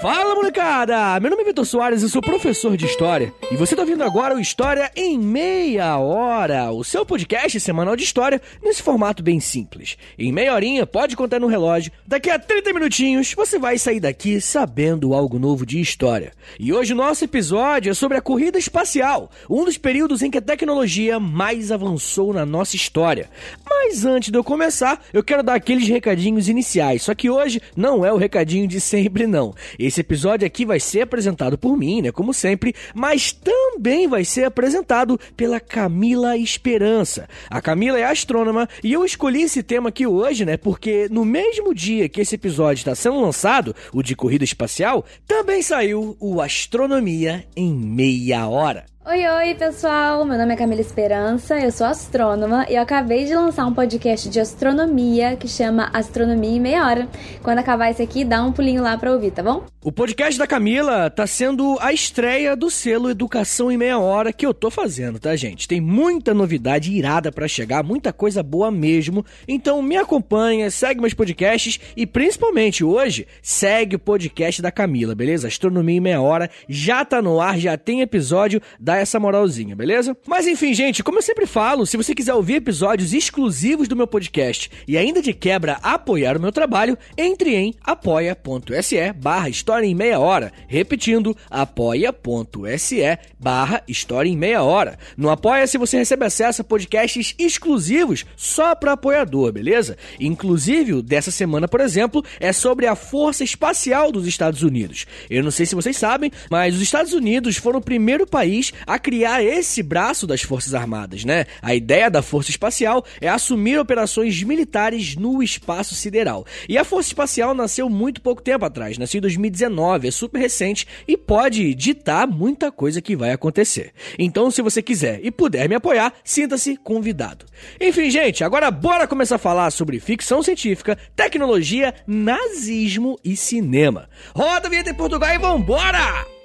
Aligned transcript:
Fala 0.00 0.34
molecada! 0.34 1.20
Meu 1.20 1.30
nome 1.30 1.42
é 1.42 1.44
Vitor 1.44 1.66
Soares 1.66 2.00
e 2.00 2.08
sou 2.08 2.22
professor 2.22 2.74
de 2.74 2.86
História. 2.86 3.34
E 3.50 3.56
você 3.56 3.74
está 3.74 3.82
ouvindo 3.82 4.02
agora 4.02 4.34
o 4.34 4.40
História 4.40 4.90
em 4.96 5.18
Meia 5.18 5.98
Hora, 5.98 6.72
o 6.72 6.82
seu 6.82 7.04
podcast 7.04 7.60
semanal 7.60 7.94
de 7.94 8.04
história 8.04 8.40
nesse 8.62 8.82
formato 8.82 9.22
bem 9.22 9.40
simples. 9.40 9.98
Em 10.18 10.32
meia 10.32 10.54
horinha, 10.54 10.86
pode 10.86 11.14
contar 11.14 11.38
no 11.38 11.48
relógio, 11.48 11.92
daqui 12.06 12.30
a 12.30 12.38
30 12.38 12.72
minutinhos 12.72 13.34
você 13.34 13.58
vai 13.58 13.76
sair 13.76 14.00
daqui 14.00 14.40
sabendo 14.40 15.12
algo 15.12 15.38
novo 15.38 15.66
de 15.66 15.78
história. 15.78 16.32
E 16.58 16.72
hoje 16.72 16.94
o 16.94 16.96
nosso 16.96 17.22
episódio 17.22 17.90
é 17.90 17.94
sobre 17.94 18.16
a 18.16 18.22
corrida 18.22 18.58
espacial, 18.58 19.30
um 19.50 19.66
dos 19.66 19.76
períodos 19.76 20.22
em 20.22 20.30
que 20.30 20.38
a 20.38 20.42
tecnologia 20.42 21.20
mais 21.20 21.70
avançou 21.70 22.32
na 22.32 22.46
nossa 22.46 22.74
história. 22.74 23.28
Mas 23.68 24.06
antes 24.06 24.30
de 24.30 24.38
eu 24.38 24.44
começar, 24.44 25.04
eu 25.12 25.22
quero 25.22 25.42
dar 25.42 25.56
aqueles 25.56 25.88
recadinhos 25.88 26.48
iniciais, 26.48 27.02
só 27.02 27.14
que 27.14 27.28
hoje 27.28 27.60
não 27.76 28.02
é 28.02 28.10
o 28.10 28.16
recadinho 28.16 28.66
de 28.66 28.80
sempre 28.80 29.26
não. 29.26 29.54
Esse 29.78 29.89
episódio 29.98 30.46
aqui 30.46 30.66
vai 30.66 30.78
ser 30.78 31.00
apresentado 31.00 31.56
por 31.56 31.74
mim, 31.74 32.02
né, 32.02 32.12
como 32.12 32.34
sempre, 32.34 32.74
mas 32.94 33.32
também 33.32 34.06
vai 34.06 34.24
ser 34.24 34.44
apresentado 34.44 35.18
pela 35.34 35.58
Camila 35.58 36.36
Esperança. 36.36 37.26
A 37.48 37.62
Camila 37.62 37.98
é 37.98 38.04
astrônoma 38.04 38.68
e 38.84 38.92
eu 38.92 39.02
escolhi 39.04 39.42
esse 39.42 39.62
tema 39.62 39.88
aqui 39.88 40.06
hoje, 40.06 40.44
né, 40.44 40.58
porque 40.58 41.08
no 41.10 41.24
mesmo 41.24 41.74
dia 41.74 42.08
que 42.10 42.20
esse 42.20 42.34
episódio 42.34 42.82
está 42.82 42.94
sendo 42.94 43.20
lançado, 43.20 43.74
o 43.90 44.02
de 44.02 44.14
corrida 44.14 44.44
espacial, 44.44 45.04
também 45.26 45.62
saiu 45.62 46.14
o 46.20 46.42
Astronomia 46.42 47.44
em 47.56 47.72
Meia 47.72 48.46
Hora. 48.46 48.84
Oi, 49.02 49.26
oi, 49.26 49.54
pessoal! 49.54 50.26
Meu 50.26 50.36
nome 50.36 50.52
é 50.52 50.56
Camila 50.56 50.80
Esperança, 50.80 51.58
eu 51.58 51.72
sou 51.72 51.86
astrônoma 51.86 52.66
e 52.68 52.74
eu 52.74 52.82
acabei 52.82 53.24
de 53.24 53.34
lançar 53.34 53.64
um 53.64 53.72
podcast 53.72 54.28
de 54.28 54.38
astronomia 54.38 55.36
que 55.36 55.48
chama 55.48 55.90
Astronomia 55.92 56.50
em 56.50 56.60
Meia 56.60 56.86
Hora. 56.86 57.08
Quando 57.42 57.58
acabar 57.58 57.90
esse 57.90 58.02
aqui, 58.02 58.26
dá 58.26 58.44
um 58.44 58.52
pulinho 58.52 58.82
lá 58.82 58.98
pra 58.98 59.10
ouvir, 59.10 59.30
tá 59.30 59.42
bom? 59.42 59.64
O 59.82 59.90
podcast 59.90 60.38
da 60.38 60.46
Camila 60.46 61.08
tá 61.08 61.26
sendo 61.26 61.78
a 61.80 61.90
estreia 61.90 62.54
do 62.54 62.68
selo 62.68 63.08
Educação 63.08 63.72
em 63.72 63.78
Meia 63.78 63.98
Hora 63.98 64.30
que 64.30 64.44
eu 64.44 64.52
tô 64.52 64.70
fazendo, 64.70 65.18
tá, 65.18 65.34
gente? 65.34 65.66
Tem 65.66 65.80
muita 65.80 66.34
novidade 66.34 66.92
irada 66.92 67.32
para 67.32 67.48
chegar, 67.48 67.82
muita 67.82 68.12
coisa 68.12 68.42
boa 68.42 68.70
mesmo. 68.70 69.24
Então 69.48 69.80
me 69.80 69.96
acompanha, 69.96 70.70
segue 70.70 71.00
meus 71.00 71.14
podcasts 71.14 71.80
e 71.96 72.06
principalmente 72.06 72.84
hoje, 72.84 73.26
segue 73.40 73.96
o 73.96 73.98
podcast 73.98 74.60
da 74.60 74.70
Camila, 74.70 75.14
beleza? 75.14 75.48
Astronomia 75.48 75.96
em 75.96 76.00
Meia 76.00 76.20
Hora 76.20 76.50
já 76.68 77.02
tá 77.02 77.22
no 77.22 77.40
ar, 77.40 77.58
já 77.58 77.74
tem 77.78 78.02
episódio 78.02 78.60
da 78.78 78.98
essa 78.98 79.18
moralzinha, 79.18 79.74
beleza? 79.74 80.14
Mas 80.26 80.46
enfim, 80.46 80.74
gente, 80.74 81.02
como 81.02 81.16
eu 81.16 81.22
sempre 81.22 81.46
falo, 81.46 81.86
se 81.86 81.96
você 81.96 82.14
quiser 82.14 82.34
ouvir 82.34 82.56
episódios 82.56 83.14
exclusivos 83.14 83.88
do 83.88 83.96
meu 83.96 84.06
podcast 84.06 84.70
e 84.86 84.98
ainda 84.98 85.22
de 85.22 85.32
quebra 85.32 85.78
apoiar 85.82 86.36
o 86.36 86.40
meu 86.40 86.52
trabalho, 86.52 86.98
entre 87.16 87.54
em 87.54 87.74
apoia.se 87.82 89.10
barra 89.14 89.48
História 89.70 89.86
em 89.86 89.94
Meia 89.94 90.18
Hora. 90.18 90.52
Repetindo, 90.66 91.36
apoia.se 91.48 93.18
barra 93.38 93.82
História 93.86 94.28
em 94.28 94.36
Meia 94.36 94.64
Hora. 94.64 94.98
No 95.16 95.30
Apoia-se 95.30 95.78
você 95.78 95.96
recebe 95.96 96.24
acesso 96.24 96.60
a 96.60 96.64
podcasts 96.64 97.34
exclusivos 97.38 98.26
só 98.36 98.74
para 98.74 98.92
apoiador, 98.92 99.52
beleza? 99.52 99.96
Inclusive, 100.18 100.94
o 100.94 101.02
dessa 101.02 101.30
semana, 101.30 101.68
por 101.68 101.80
exemplo, 101.80 102.24
é 102.40 102.52
sobre 102.52 102.88
a 102.88 102.96
Força 102.96 103.44
Espacial 103.44 104.10
dos 104.10 104.26
Estados 104.26 104.64
Unidos. 104.64 105.06
Eu 105.30 105.44
não 105.44 105.52
sei 105.52 105.64
se 105.64 105.76
vocês 105.76 105.96
sabem, 105.96 106.32
mas 106.50 106.74
os 106.74 106.82
Estados 106.82 107.12
Unidos 107.12 107.56
foram 107.56 107.78
o 107.78 107.82
primeiro 107.82 108.26
país 108.26 108.72
a 108.84 108.98
criar 108.98 109.40
esse 109.42 109.84
braço 109.84 110.26
das 110.26 110.42
Forças 110.42 110.74
Armadas, 110.74 111.24
né? 111.24 111.46
A 111.62 111.76
ideia 111.76 112.10
da 112.10 112.22
Força 112.22 112.50
Espacial 112.50 113.04
é 113.20 113.28
assumir 113.28 113.78
operações 113.78 114.42
militares 114.42 115.14
no 115.14 115.40
espaço 115.40 115.94
sideral. 115.94 116.44
E 116.68 116.76
a 116.76 116.84
Força 116.84 117.10
Espacial 117.10 117.54
nasceu 117.54 117.88
muito 117.88 118.20
pouco 118.20 118.42
tempo 118.42 118.64
atrás, 118.64 118.98
nasceu 118.98 119.18
em 119.18 119.22
2019, 119.22 119.59
é 119.62 120.10
super 120.10 120.38
recente 120.38 120.86
e 121.06 121.16
pode 121.16 121.74
ditar 121.74 122.26
muita 122.26 122.70
coisa 122.70 123.00
que 123.00 123.16
vai 123.16 123.32
acontecer. 123.32 123.92
Então, 124.18 124.50
se 124.50 124.62
você 124.62 124.82
quiser 124.82 125.20
e 125.22 125.30
puder 125.30 125.68
me 125.68 125.74
apoiar, 125.74 126.12
sinta-se 126.24 126.76
convidado. 126.76 127.46
Enfim, 127.80 128.10
gente, 128.10 128.44
agora 128.44 128.70
bora 128.70 129.06
começar 129.06 129.36
a 129.36 129.38
falar 129.38 129.70
sobre 129.70 130.00
ficção 130.00 130.42
científica, 130.42 130.98
tecnologia, 131.14 131.94
nazismo 132.06 133.18
e 133.24 133.36
cinema. 133.36 134.08
Roda 134.34 134.66
a 134.66 134.70
vinheta 134.70 134.90
em 134.90 134.94
Portugal 134.94 135.34
e 135.34 135.38
vambora! 135.38 136.39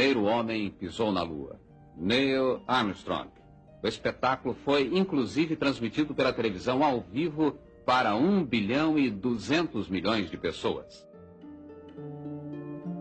Primeiro 0.00 0.24
homem 0.24 0.70
pisou 0.70 1.12
na 1.12 1.22
Lua, 1.22 1.60
Neil 1.94 2.62
Armstrong. 2.66 3.28
O 3.82 3.86
espetáculo 3.86 4.56
foi 4.64 4.90
inclusive 4.94 5.56
transmitido 5.56 6.14
pela 6.14 6.32
televisão 6.32 6.82
ao 6.82 7.02
vivo 7.02 7.58
para 7.84 8.16
1 8.16 8.46
bilhão 8.46 8.98
e 8.98 9.10
200 9.10 9.90
milhões 9.90 10.30
de 10.30 10.38
pessoas. 10.38 11.06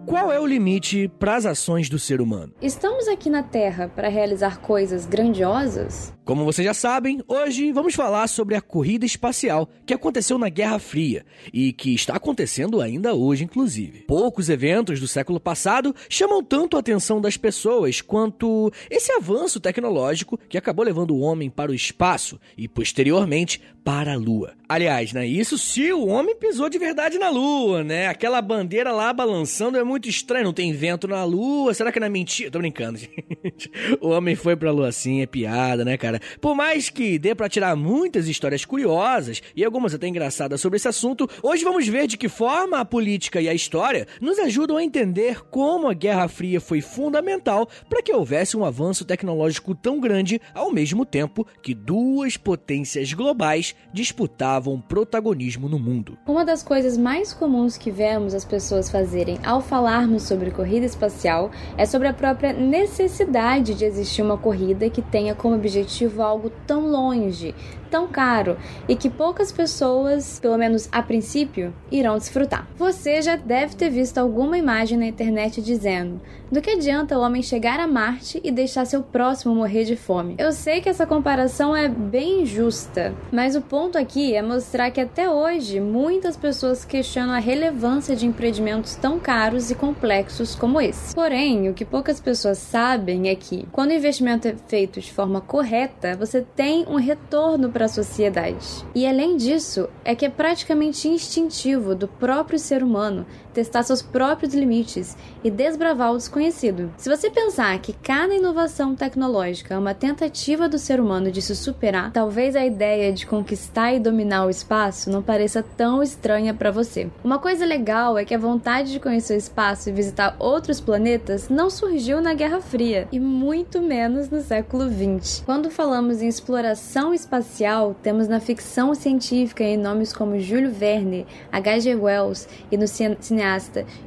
Qual 0.06 0.30
é 0.30 0.42
o 0.42 0.46
limite 0.46 1.08
para 1.08 1.38
as 1.38 1.46
ações 1.46 1.90
do 1.90 1.98
ser 1.98 2.20
humano? 2.20 2.52
Estamos 2.62 3.08
aqui 3.08 3.30
na 3.30 3.44
Terra 3.44 3.88
para 3.88 4.10
realizar 4.10 4.60
coisas 4.60 5.06
grandiosas? 5.06 6.14
Como 6.30 6.46
vocês 6.46 6.64
já 6.64 6.76
sabem, 6.76 7.24
hoje 7.28 7.72
vamos 7.72 7.96
falar 7.96 8.28
sobre 8.28 8.54
a 8.54 8.62
corrida 8.62 9.04
espacial 9.04 9.68
que 9.84 9.96
aconteceu 9.96 10.38
na 10.38 10.48
Guerra 10.48 10.78
Fria 10.78 11.26
e 11.52 11.74
que 11.74 11.92
está 11.96 12.18
acontecendo 12.18 12.82
ainda 12.82 13.16
hoje, 13.16 13.46
inclusive. 13.46 14.02
Poucos 14.02 14.48
eventos 14.48 15.00
do 15.00 15.08
século 15.08 15.40
passado 15.40 15.96
chamam 16.08 16.44
tanto 16.44 16.78
a 16.78 16.82
atenção 16.82 17.20
das 17.20 17.36
pessoas 17.36 18.00
quanto 18.00 18.72
esse 18.92 19.12
avanço 19.12 19.60
tecnológico 19.60 20.40
que 20.48 20.56
acabou 20.56 20.86
levando 20.86 21.16
o 21.16 21.20
homem 21.20 21.50
para 21.50 21.72
o 21.72 21.74
espaço 21.74 22.40
e 22.56 22.68
posteriormente 22.68 23.60
para 23.84 24.14
a 24.14 24.18
Lua. 24.18 24.54
Aliás, 24.68 25.14
né, 25.14 25.26
isso 25.26 25.58
se 25.58 25.92
o 25.92 26.06
homem 26.06 26.36
pisou 26.36 26.70
de 26.70 26.78
verdade 26.78 27.18
na 27.18 27.32
Lua, 27.32 27.84
né? 27.84 28.06
Aquela 28.06 28.40
bandeira 28.40 28.92
lá 28.92 29.12
balançando 29.12 29.80
é 29.80 29.84
muito 29.84 30.08
estranho, 30.08 30.46
não 30.46 30.54
tem 30.54 30.72
vento 30.72 31.08
na 31.08 31.24
Lua. 31.24 31.74
Será 31.74 31.92
que 31.92 32.00
não 32.00 32.06
é 32.06 32.10
mentira? 32.10 32.52
Tô 32.52 32.60
brincando, 32.60 33.00
gente. 33.02 33.72
O 34.00 34.10
homem 34.10 34.36
foi 34.36 34.56
pra 34.56 34.70
Lua 34.70 34.92
sim, 34.92 35.22
é 35.22 35.26
piada, 35.26 35.84
né, 35.84 35.98
cara? 35.98 36.19
Por 36.42 36.56
mais 36.56 36.90
que 36.90 37.18
dê 37.20 37.34
para 37.36 37.50
tirar 37.50 37.76
muitas 37.76 38.28
histórias 38.28 38.66
curiosas 38.66 39.42
e 39.56 39.64
algumas 39.64 39.94
até 39.94 40.08
engraçadas 40.08 40.62
sobre 40.62 40.78
esse 40.78 40.88
assunto, 40.88 41.30
hoje 41.44 41.64
vamos 41.64 41.88
ver 41.88 42.08
de 42.08 42.18
que 42.18 42.30
forma 42.30 42.80
a 42.80 42.86
política 42.86 43.42
e 43.42 43.50
a 43.50 43.54
história 43.54 44.08
nos 44.22 44.40
ajudam 44.40 44.78
a 44.78 44.84
entender 44.84 45.42
como 45.46 45.88
a 45.88 45.94
Guerra 45.94 46.28
Fria 46.28 46.62
foi 46.62 46.82
fundamental 46.82 47.68
para 47.90 48.02
que 48.02 48.14
houvesse 48.14 48.56
um 48.56 48.66
avanço 48.66 49.06
tecnológico 49.06 49.76
tão 49.76 50.00
grande 50.00 50.42
ao 50.54 50.72
mesmo 50.72 51.06
tempo 51.06 51.46
que 51.62 51.74
duas 51.74 52.38
potências 52.38 53.14
globais 53.14 53.76
disputavam 53.94 54.82
protagonismo 54.82 55.68
no 55.68 55.78
mundo. 55.78 56.18
Uma 56.28 56.46
das 56.46 56.64
coisas 56.64 56.98
mais 56.98 57.34
comuns 57.34 57.78
que 57.78 57.92
vemos 57.92 58.34
as 58.34 58.46
pessoas 58.46 58.90
fazerem 58.90 59.40
ao 59.44 59.62
falarmos 59.62 60.24
sobre 60.24 60.52
corrida 60.52 60.86
espacial 60.86 61.52
é 61.78 61.86
sobre 61.86 62.08
a 62.08 62.14
própria 62.14 62.54
necessidade 62.54 63.74
de 63.74 63.86
existir 63.86 64.22
uma 64.22 64.38
corrida 64.38 64.90
que 64.90 65.02
tenha 65.02 65.36
como 65.36 65.56
objetivo 65.56 66.09
algo 66.18 66.52
tão 66.66 66.90
longe, 66.90 67.54
tão 67.90 68.08
caro 68.08 68.58
e 68.88 68.96
que 68.96 69.10
poucas 69.10 69.52
pessoas, 69.52 70.40
pelo 70.40 70.58
menos 70.58 70.88
a 70.92 71.02
princípio, 71.02 71.74
irão 71.92 72.18
desfrutar. 72.18 72.68
Você 72.78 73.22
já 73.22 73.36
deve 73.36 73.76
ter 73.76 73.90
visto 73.90 74.18
alguma 74.18 74.58
imagem 74.58 74.98
na 74.98 75.08
internet 75.08 75.62
dizendo: 75.62 76.22
do 76.52 76.62
que 76.62 76.72
adianta 76.72 77.18
o 77.18 77.22
homem 77.22 77.42
chegar 77.42 77.80
a 77.80 77.88
Marte 77.88 78.40
e 78.44 78.52
deixar 78.52 78.86
seu 78.86 79.04
próximo 79.04 79.54
morrer 79.54 79.84
de 79.84 79.96
fome? 79.96 80.36
Eu 80.38 80.52
sei 80.52 80.82
que 80.82 80.90
essa 80.90 81.06
comparação 81.06 81.76
é 81.76 81.88
bem 81.88 82.42
injusta, 82.42 83.14
mas 83.32 83.56
o 83.56 83.62
ponto 83.62 83.98
aqui 83.98 84.34
é 84.34 84.42
mostrar 84.42 84.92
que 84.92 85.02
até 85.02 85.30
hoje 85.30 85.80
muitas 85.80 86.38
pessoas 86.38 86.86
questionam 86.86 87.34
a 87.34 87.40
relevância 87.40 88.16
de 88.16 88.26
empreendimentos 88.26 88.96
tão 88.96 89.20
caros 89.20 89.70
e 89.70 89.76
complexos 89.76 90.56
como 90.56 90.80
esse. 90.80 91.14
Porém, 91.14 91.70
o 91.70 91.74
que 91.74 91.86
poucas 91.86 92.20
pessoas 92.20 92.58
sabem 92.58 93.30
é 93.30 93.36
que, 93.36 93.68
quando 93.72 93.92
o 93.92 93.94
investimento 93.94 94.48
é 94.48 94.56
feito 94.68 95.00
de 95.00 95.12
forma 95.12 95.42
correta, 95.42 95.89
você 96.16 96.42
tem 96.42 96.86
um 96.88 96.96
retorno 96.96 97.70
para 97.70 97.86
a 97.86 97.90
sociedade. 97.90 98.86
E 98.96 99.06
além 99.06 99.38
disso, 99.38 99.90
é 100.04 100.16
que 100.16 100.26
é 100.26 100.30
praticamente 100.30 101.08
instintivo 101.08 101.96
do 101.96 102.08
próprio 102.08 102.60
ser 102.60 102.84
humano 102.84 103.26
testar 103.54 103.84
seus 103.84 104.02
próprios 104.02 104.54
limites 104.54 105.18
e 105.44 105.50
desbravar 105.52 106.14
o 106.14 106.18
desconhecido. 106.18 106.92
Se 106.98 107.10
você 107.10 107.30
pensar 107.30 107.78
que 107.80 107.94
cada 107.94 108.34
inovação 108.34 108.96
tecnológica 108.96 109.74
é 109.74 109.78
uma 109.78 109.94
tentativa 109.94 110.70
do 110.70 110.78
ser 110.78 111.00
humano 111.00 111.32
de 111.32 111.42
se 111.42 111.56
superar, 111.56 112.12
talvez 112.12 112.56
a 112.56 112.66
ideia 112.66 113.12
de 113.12 113.26
conquistar 113.26 113.94
e 113.94 114.00
dominar 114.00 114.46
o 114.46 114.50
espaço 114.50 115.10
não 115.10 115.22
pareça 115.22 115.64
tão 115.64 116.02
estranha 116.02 116.54
para 116.54 116.72
você. 116.72 117.10
Uma 117.24 117.40
coisa 117.40 117.66
legal 117.66 118.18
é 118.18 118.26
que 118.26 118.34
a 118.34 118.40
vontade 118.40 118.92
de 118.92 119.00
conhecer 119.00 119.34
o 119.34 119.38
espaço 119.38 119.90
e 119.90 119.94
visitar 119.94 120.36
outros 120.40 120.80
planetas 120.80 121.50
não 121.50 121.70
surgiu 121.70 122.22
na 122.22 122.34
Guerra 122.34 122.62
Fria 122.62 123.08
e 123.12 123.20
muito 123.20 123.82
menos 123.82 124.30
no 124.30 124.42
século 124.42 124.90
XX. 124.90 125.44
Quando 125.46 125.70
falamos 125.70 126.22
em 126.22 126.28
exploração 126.28 127.14
espacial 127.14 127.96
temos 128.02 128.28
na 128.28 128.40
ficção 128.40 128.94
científica 128.96 129.64
em 129.64 129.78
nomes 129.78 130.14
como 130.14 130.40
Júlio 130.40 130.72
Verne, 130.72 131.26
H.G. 131.52 131.96
Wells 131.96 132.48
e 132.72 132.78
no 132.78 132.88
cineasta 132.88 133.40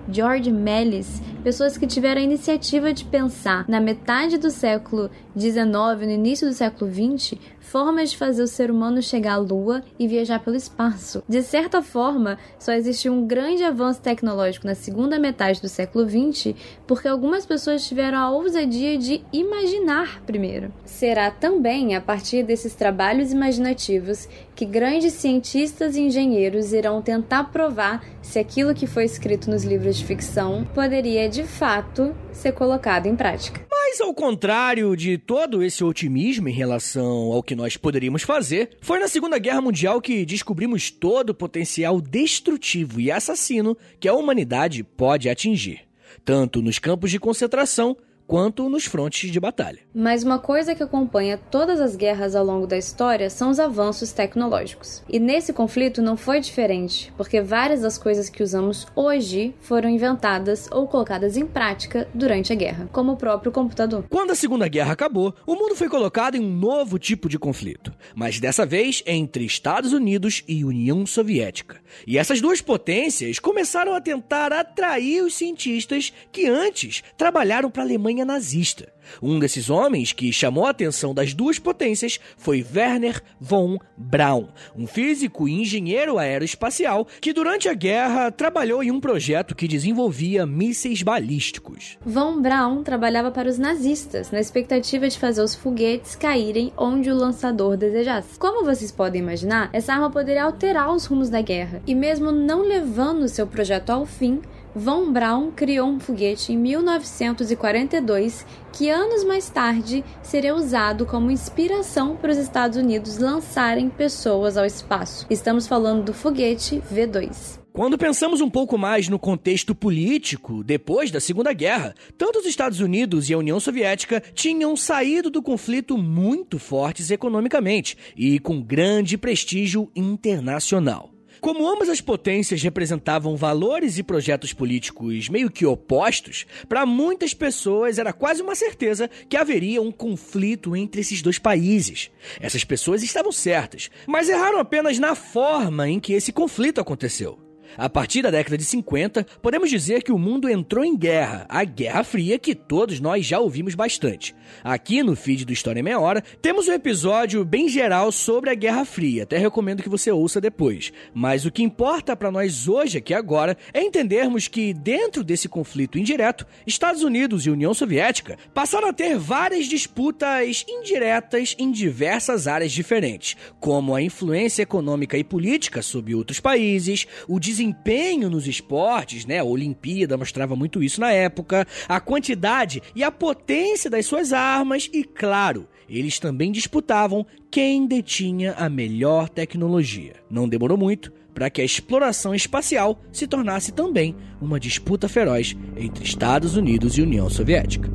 George 0.08 0.50
Méliès, 0.50 1.20
pessoas 1.42 1.76
que 1.76 1.86
tiveram 1.86 2.20
a 2.20 2.24
iniciativa 2.24 2.92
de 2.92 3.04
pensar 3.04 3.64
na 3.68 3.80
metade 3.80 4.38
do 4.38 4.50
século 4.50 5.10
XIX 5.36 5.62
e 6.02 6.06
no 6.06 6.12
início 6.12 6.48
do 6.48 6.54
século 6.54 6.90
XX 6.90 7.38
formas 7.62 8.10
de 8.10 8.18
fazer 8.18 8.42
o 8.42 8.46
ser 8.46 8.70
humano 8.70 9.00
chegar 9.00 9.34
à 9.34 9.36
Lua 9.38 9.82
e 9.98 10.06
viajar 10.06 10.40
pelo 10.40 10.56
espaço. 10.56 11.22
De 11.28 11.42
certa 11.42 11.80
forma, 11.80 12.38
só 12.58 12.72
existiu 12.72 13.12
um 13.12 13.26
grande 13.26 13.64
avanço 13.64 14.02
tecnológico 14.02 14.66
na 14.66 14.74
segunda 14.74 15.18
metade 15.18 15.62
do 15.62 15.68
século 15.68 16.06
XX 16.08 16.54
porque 16.86 17.08
algumas 17.08 17.46
pessoas 17.46 17.86
tiveram 17.86 18.18
a 18.18 18.30
ousadia 18.30 18.98
de 18.98 19.22
imaginar 19.32 20.20
primeiro. 20.26 20.72
Será 20.84 21.30
também 21.30 21.94
a 21.94 22.00
partir 22.00 22.42
desses 22.42 22.74
trabalhos 22.74 23.32
imaginativos 23.32 24.28
que 24.54 24.66
grandes 24.66 25.14
cientistas 25.14 25.96
e 25.96 26.02
engenheiros 26.02 26.72
irão 26.72 27.00
tentar 27.00 27.44
provar 27.44 28.04
se 28.20 28.38
aquilo 28.38 28.74
que 28.74 28.86
foi 28.86 29.04
escrito 29.04 29.50
nos 29.50 29.64
livros 29.64 29.96
de 29.96 30.04
ficção 30.04 30.64
poderia 30.74 31.28
de 31.28 31.44
fato 31.44 32.14
ser 32.32 32.52
colocado 32.52 33.06
em 33.06 33.16
prática. 33.16 33.60
Mas 33.70 34.00
ao 34.00 34.14
contrário 34.14 34.96
de 34.96 35.18
todo 35.18 35.62
esse 35.62 35.84
otimismo 35.84 36.48
em 36.48 36.52
relação 36.52 37.32
ao 37.32 37.42
que 37.42 37.51
nós 37.54 37.76
poderíamos 37.76 38.22
fazer, 38.22 38.70
foi 38.80 38.98
na 38.98 39.08
Segunda 39.08 39.38
Guerra 39.38 39.60
Mundial 39.60 40.00
que 40.00 40.24
descobrimos 40.24 40.90
todo 40.90 41.30
o 41.30 41.34
potencial 41.34 42.00
destrutivo 42.00 43.00
e 43.00 43.10
assassino 43.10 43.76
que 43.98 44.08
a 44.08 44.14
humanidade 44.14 44.82
pode 44.82 45.28
atingir, 45.28 45.80
tanto 46.24 46.62
nos 46.62 46.78
campos 46.78 47.10
de 47.10 47.18
concentração 47.18 47.96
quanto 48.26 48.68
nos 48.68 48.84
frontes 48.84 49.30
de 49.30 49.40
batalha. 49.40 49.80
Mas 49.94 50.22
uma 50.22 50.38
coisa 50.38 50.74
que 50.74 50.82
acompanha 50.82 51.36
todas 51.36 51.80
as 51.80 51.96
guerras 51.96 52.34
ao 52.34 52.44
longo 52.44 52.66
da 52.66 52.78
história 52.78 53.28
são 53.28 53.50
os 53.50 53.60
avanços 53.60 54.12
tecnológicos. 54.12 55.02
E 55.08 55.18
nesse 55.18 55.52
conflito 55.52 56.00
não 56.00 56.16
foi 56.16 56.40
diferente, 56.40 57.12
porque 57.16 57.40
várias 57.40 57.82
das 57.82 57.98
coisas 57.98 58.28
que 58.28 58.42
usamos 58.42 58.86
hoje 58.94 59.54
foram 59.60 59.88
inventadas 59.88 60.68
ou 60.70 60.86
colocadas 60.86 61.36
em 61.36 61.46
prática 61.46 62.08
durante 62.14 62.52
a 62.52 62.56
guerra, 62.56 62.88
como 62.92 63.12
o 63.12 63.16
próprio 63.16 63.52
computador. 63.52 64.04
Quando 64.08 64.30
a 64.30 64.34
Segunda 64.34 64.68
Guerra 64.68 64.92
acabou, 64.92 65.34
o 65.46 65.54
mundo 65.54 65.74
foi 65.74 65.88
colocado 65.88 66.36
em 66.36 66.40
um 66.40 66.56
novo 66.56 66.98
tipo 66.98 67.28
de 67.28 67.38
conflito, 67.38 67.92
mas 68.14 68.40
dessa 68.40 68.64
vez 68.64 69.02
entre 69.06 69.44
Estados 69.44 69.92
Unidos 69.92 70.42
e 70.48 70.64
União 70.64 71.04
Soviética. 71.04 71.80
E 72.06 72.16
essas 72.16 72.40
duas 72.40 72.60
potências 72.60 73.38
começaram 73.38 73.94
a 73.94 74.00
tentar 74.00 74.52
atrair 74.52 75.22
os 75.22 75.34
cientistas 75.34 76.12
que 76.30 76.46
antes 76.46 77.02
trabalharam 77.16 77.70
para 77.70 77.82
a 77.82 77.86
Alemanha 77.86 78.11
Alemanha 78.12 78.24
nazista. 78.24 78.88
Um 79.20 79.38
desses 79.38 79.68
homens 79.70 80.12
que 80.12 80.32
chamou 80.32 80.66
a 80.66 80.70
atenção 80.70 81.14
das 81.14 81.34
duas 81.34 81.58
potências 81.58 82.20
foi 82.36 82.64
Werner 82.74 83.22
von 83.40 83.78
Braun, 83.96 84.48
um 84.76 84.86
físico 84.86 85.48
e 85.48 85.60
engenheiro 85.60 86.18
aeroespacial 86.18 87.06
que 87.20 87.32
durante 87.32 87.68
a 87.68 87.74
guerra 87.74 88.30
trabalhou 88.30 88.82
em 88.82 88.90
um 88.90 89.00
projeto 89.00 89.54
que 89.54 89.66
desenvolvia 89.66 90.46
mísseis 90.46 91.02
balísticos. 91.02 91.98
Von 92.04 92.40
Braun 92.40 92.82
trabalhava 92.82 93.30
para 93.30 93.48
os 93.48 93.58
nazistas 93.58 94.30
na 94.30 94.40
expectativa 94.40 95.08
de 95.08 95.18
fazer 95.18 95.42
os 95.42 95.54
foguetes 95.54 96.14
caírem 96.14 96.72
onde 96.76 97.10
o 97.10 97.16
lançador 97.16 97.76
desejasse. 97.76 98.38
Como 98.38 98.64
vocês 98.64 98.92
podem 98.92 99.22
imaginar, 99.22 99.70
essa 99.72 99.92
arma 99.92 100.10
poderia 100.10 100.44
alterar 100.44 100.92
os 100.94 101.06
rumos 101.06 101.28
da 101.28 101.40
guerra 101.40 101.82
e 101.86 101.94
mesmo 101.94 102.30
não 102.30 102.62
levando 102.62 103.28
seu 103.28 103.46
projeto 103.46 103.90
ao 103.90 104.06
fim, 104.06 104.40
Von 104.74 105.12
Braun 105.12 105.50
criou 105.50 105.86
um 105.86 106.00
foguete 106.00 106.52
em 106.52 106.56
1942 106.56 108.46
que 108.72 108.88
anos 108.88 109.22
mais 109.22 109.50
tarde 109.50 110.02
seria 110.22 110.54
usado 110.54 111.04
como 111.04 111.30
inspiração 111.30 112.16
para 112.16 112.32
os 112.32 112.38
Estados 112.38 112.78
Unidos 112.78 113.18
lançarem 113.18 113.90
pessoas 113.90 114.56
ao 114.56 114.64
espaço. 114.64 115.26
Estamos 115.28 115.66
falando 115.66 116.04
do 116.04 116.14
foguete 116.14 116.82
V2. 116.90 117.60
Quando 117.70 117.98
pensamos 117.98 118.40
um 118.40 118.48
pouco 118.48 118.78
mais 118.78 119.08
no 119.08 119.18
contexto 119.18 119.74
político, 119.74 120.64
depois 120.64 121.10
da 121.10 121.20
Segunda 121.20 121.52
Guerra, 121.52 121.94
tanto 122.16 122.38
os 122.38 122.46
Estados 122.46 122.80
Unidos 122.80 123.28
e 123.28 123.34
a 123.34 123.38
União 123.38 123.60
Soviética 123.60 124.22
tinham 124.34 124.74
saído 124.74 125.28
do 125.30 125.42
conflito 125.42 125.98
muito 125.98 126.58
fortes 126.58 127.10
economicamente 127.10 127.96
e 128.16 128.38
com 128.38 128.62
grande 128.62 129.18
prestígio 129.18 129.90
internacional. 129.94 131.11
Como 131.42 131.68
ambas 131.68 131.88
as 131.88 132.00
potências 132.00 132.62
representavam 132.62 133.34
valores 133.34 133.98
e 133.98 134.04
projetos 134.04 134.52
políticos 134.52 135.28
meio 135.28 135.50
que 135.50 135.66
opostos, 135.66 136.46
para 136.68 136.86
muitas 136.86 137.34
pessoas 137.34 137.98
era 137.98 138.12
quase 138.12 138.40
uma 138.40 138.54
certeza 138.54 139.10
que 139.28 139.36
haveria 139.36 139.82
um 139.82 139.90
conflito 139.90 140.76
entre 140.76 141.00
esses 141.00 141.20
dois 141.20 141.40
países. 141.40 142.12
Essas 142.38 142.62
pessoas 142.62 143.02
estavam 143.02 143.32
certas, 143.32 143.90
mas 144.06 144.28
erraram 144.28 144.60
apenas 144.60 145.00
na 145.00 145.16
forma 145.16 145.88
em 145.88 145.98
que 145.98 146.12
esse 146.12 146.32
conflito 146.32 146.80
aconteceu. 146.80 147.51
A 147.76 147.88
partir 147.88 148.20
da 148.20 148.30
década 148.30 148.58
de 148.58 148.64
50, 148.64 149.26
podemos 149.40 149.70
dizer 149.70 150.02
que 150.02 150.12
o 150.12 150.18
mundo 150.18 150.48
entrou 150.48 150.84
em 150.84 150.96
guerra, 150.96 151.46
a 151.48 151.64
Guerra 151.64 152.04
Fria 152.04 152.38
que 152.38 152.54
todos 152.54 153.00
nós 153.00 153.24
já 153.24 153.38
ouvimos 153.38 153.74
bastante. 153.74 154.34
Aqui 154.62 155.02
no 155.02 155.16
feed 155.16 155.46
do 155.46 155.52
História 155.52 155.80
em 155.80 155.82
Meia 155.82 155.98
Hora, 155.98 156.22
temos 156.42 156.68
um 156.68 156.72
episódio 156.72 157.42
bem 157.44 157.68
geral 157.68 158.12
sobre 158.12 158.50
a 158.50 158.54
Guerra 158.54 158.84
Fria, 158.84 159.22
até 159.22 159.38
recomendo 159.38 159.82
que 159.82 159.88
você 159.88 160.10
ouça 160.10 160.40
depois. 160.40 160.92
Mas 161.14 161.46
o 161.46 161.50
que 161.50 161.62
importa 161.62 162.14
para 162.14 162.30
nós 162.30 162.68
hoje 162.68 162.98
aqui 162.98 163.14
agora 163.14 163.56
é 163.72 163.82
entendermos 163.82 164.48
que 164.48 164.74
dentro 164.74 165.24
desse 165.24 165.48
conflito 165.48 165.98
indireto, 165.98 166.46
Estados 166.66 167.02
Unidos 167.02 167.46
e 167.46 167.50
União 167.50 167.72
Soviética 167.72 168.36
passaram 168.52 168.88
a 168.88 168.92
ter 168.92 169.16
várias 169.16 169.66
disputas 169.66 170.64
indiretas 170.68 171.56
em 171.58 171.70
diversas 171.70 172.46
áreas 172.46 172.72
diferentes, 172.72 173.34
como 173.58 173.94
a 173.94 174.02
influência 174.02 174.62
econômica 174.62 175.16
e 175.16 175.24
política 175.24 175.80
sobre 175.80 176.14
outros 176.14 176.38
países, 176.38 177.06
o 177.26 177.40
desenvolvimento 177.40 177.61
desempenho 177.62 178.28
nos 178.28 178.48
esportes, 178.48 179.24
né? 179.24 179.38
A 179.38 179.44
Olimpíada 179.44 180.16
mostrava 180.16 180.56
muito 180.56 180.82
isso 180.82 181.00
na 181.00 181.12
época, 181.12 181.66
a 181.88 182.00
quantidade 182.00 182.82
e 182.94 183.04
a 183.04 183.10
potência 183.10 183.88
das 183.88 184.06
suas 184.06 184.32
armas 184.32 184.90
e, 184.92 185.04
claro, 185.04 185.68
eles 185.88 186.18
também 186.18 186.50
disputavam 186.50 187.24
quem 187.50 187.86
detinha 187.86 188.54
a 188.54 188.68
melhor 188.68 189.28
tecnologia. 189.28 190.14
Não 190.28 190.48
demorou 190.48 190.76
muito 190.76 191.12
para 191.32 191.48
que 191.48 191.60
a 191.60 191.64
exploração 191.64 192.34
espacial 192.34 193.00
se 193.12 193.26
tornasse 193.26 193.72
também 193.72 194.14
uma 194.40 194.58
disputa 194.58 195.08
feroz 195.08 195.56
entre 195.76 196.04
Estados 196.04 196.56
Unidos 196.56 196.98
e 196.98 197.02
União 197.02 197.30
Soviética. 197.30 197.90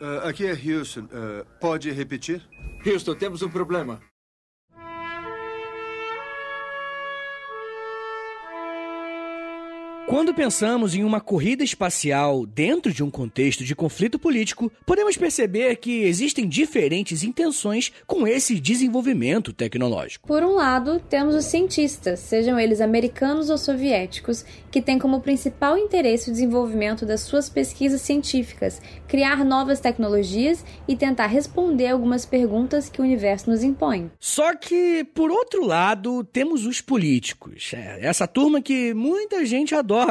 Uh, 0.00 0.28
aqui 0.28 0.44
é 0.44 0.52
Houston. 0.52 1.04
Uh, 1.04 1.46
pode 1.58 1.90
repetir? 1.90 2.42
Houston, 2.84 3.14
temos 3.14 3.40
um 3.40 3.48
problema. 3.48 4.00
Quando 10.14 10.32
pensamos 10.32 10.94
em 10.94 11.02
uma 11.02 11.20
corrida 11.20 11.64
espacial 11.64 12.46
dentro 12.46 12.92
de 12.92 13.02
um 13.02 13.10
contexto 13.10 13.64
de 13.64 13.74
conflito 13.74 14.16
político, 14.16 14.70
podemos 14.86 15.16
perceber 15.16 15.74
que 15.74 16.04
existem 16.04 16.48
diferentes 16.48 17.24
intenções 17.24 17.90
com 18.06 18.24
esse 18.24 18.60
desenvolvimento 18.60 19.52
tecnológico. 19.52 20.28
Por 20.28 20.44
um 20.44 20.52
lado, 20.52 21.00
temos 21.00 21.34
os 21.34 21.46
cientistas, 21.46 22.20
sejam 22.20 22.60
eles 22.60 22.80
americanos 22.80 23.50
ou 23.50 23.58
soviéticos, 23.58 24.44
que 24.70 24.80
têm 24.80 25.00
como 25.00 25.20
principal 25.20 25.76
interesse 25.76 26.30
o 26.30 26.32
desenvolvimento 26.32 27.04
das 27.04 27.22
suas 27.22 27.48
pesquisas 27.48 28.00
científicas, 28.00 28.80
criar 29.08 29.44
novas 29.44 29.80
tecnologias 29.80 30.64
e 30.86 30.94
tentar 30.94 31.26
responder 31.26 31.88
algumas 31.88 32.24
perguntas 32.24 32.88
que 32.88 33.00
o 33.00 33.04
universo 33.04 33.50
nos 33.50 33.64
impõe. 33.64 34.12
Só 34.20 34.54
que, 34.54 35.02
por 35.12 35.32
outro 35.32 35.66
lado, 35.66 36.22
temos 36.22 36.64
os 36.66 36.80
políticos. 36.80 37.72
É, 37.74 37.98
essa 38.06 38.28
turma 38.28 38.62
que 38.62 38.94
muita 38.94 39.44
gente 39.44 39.74
adora 39.74 40.03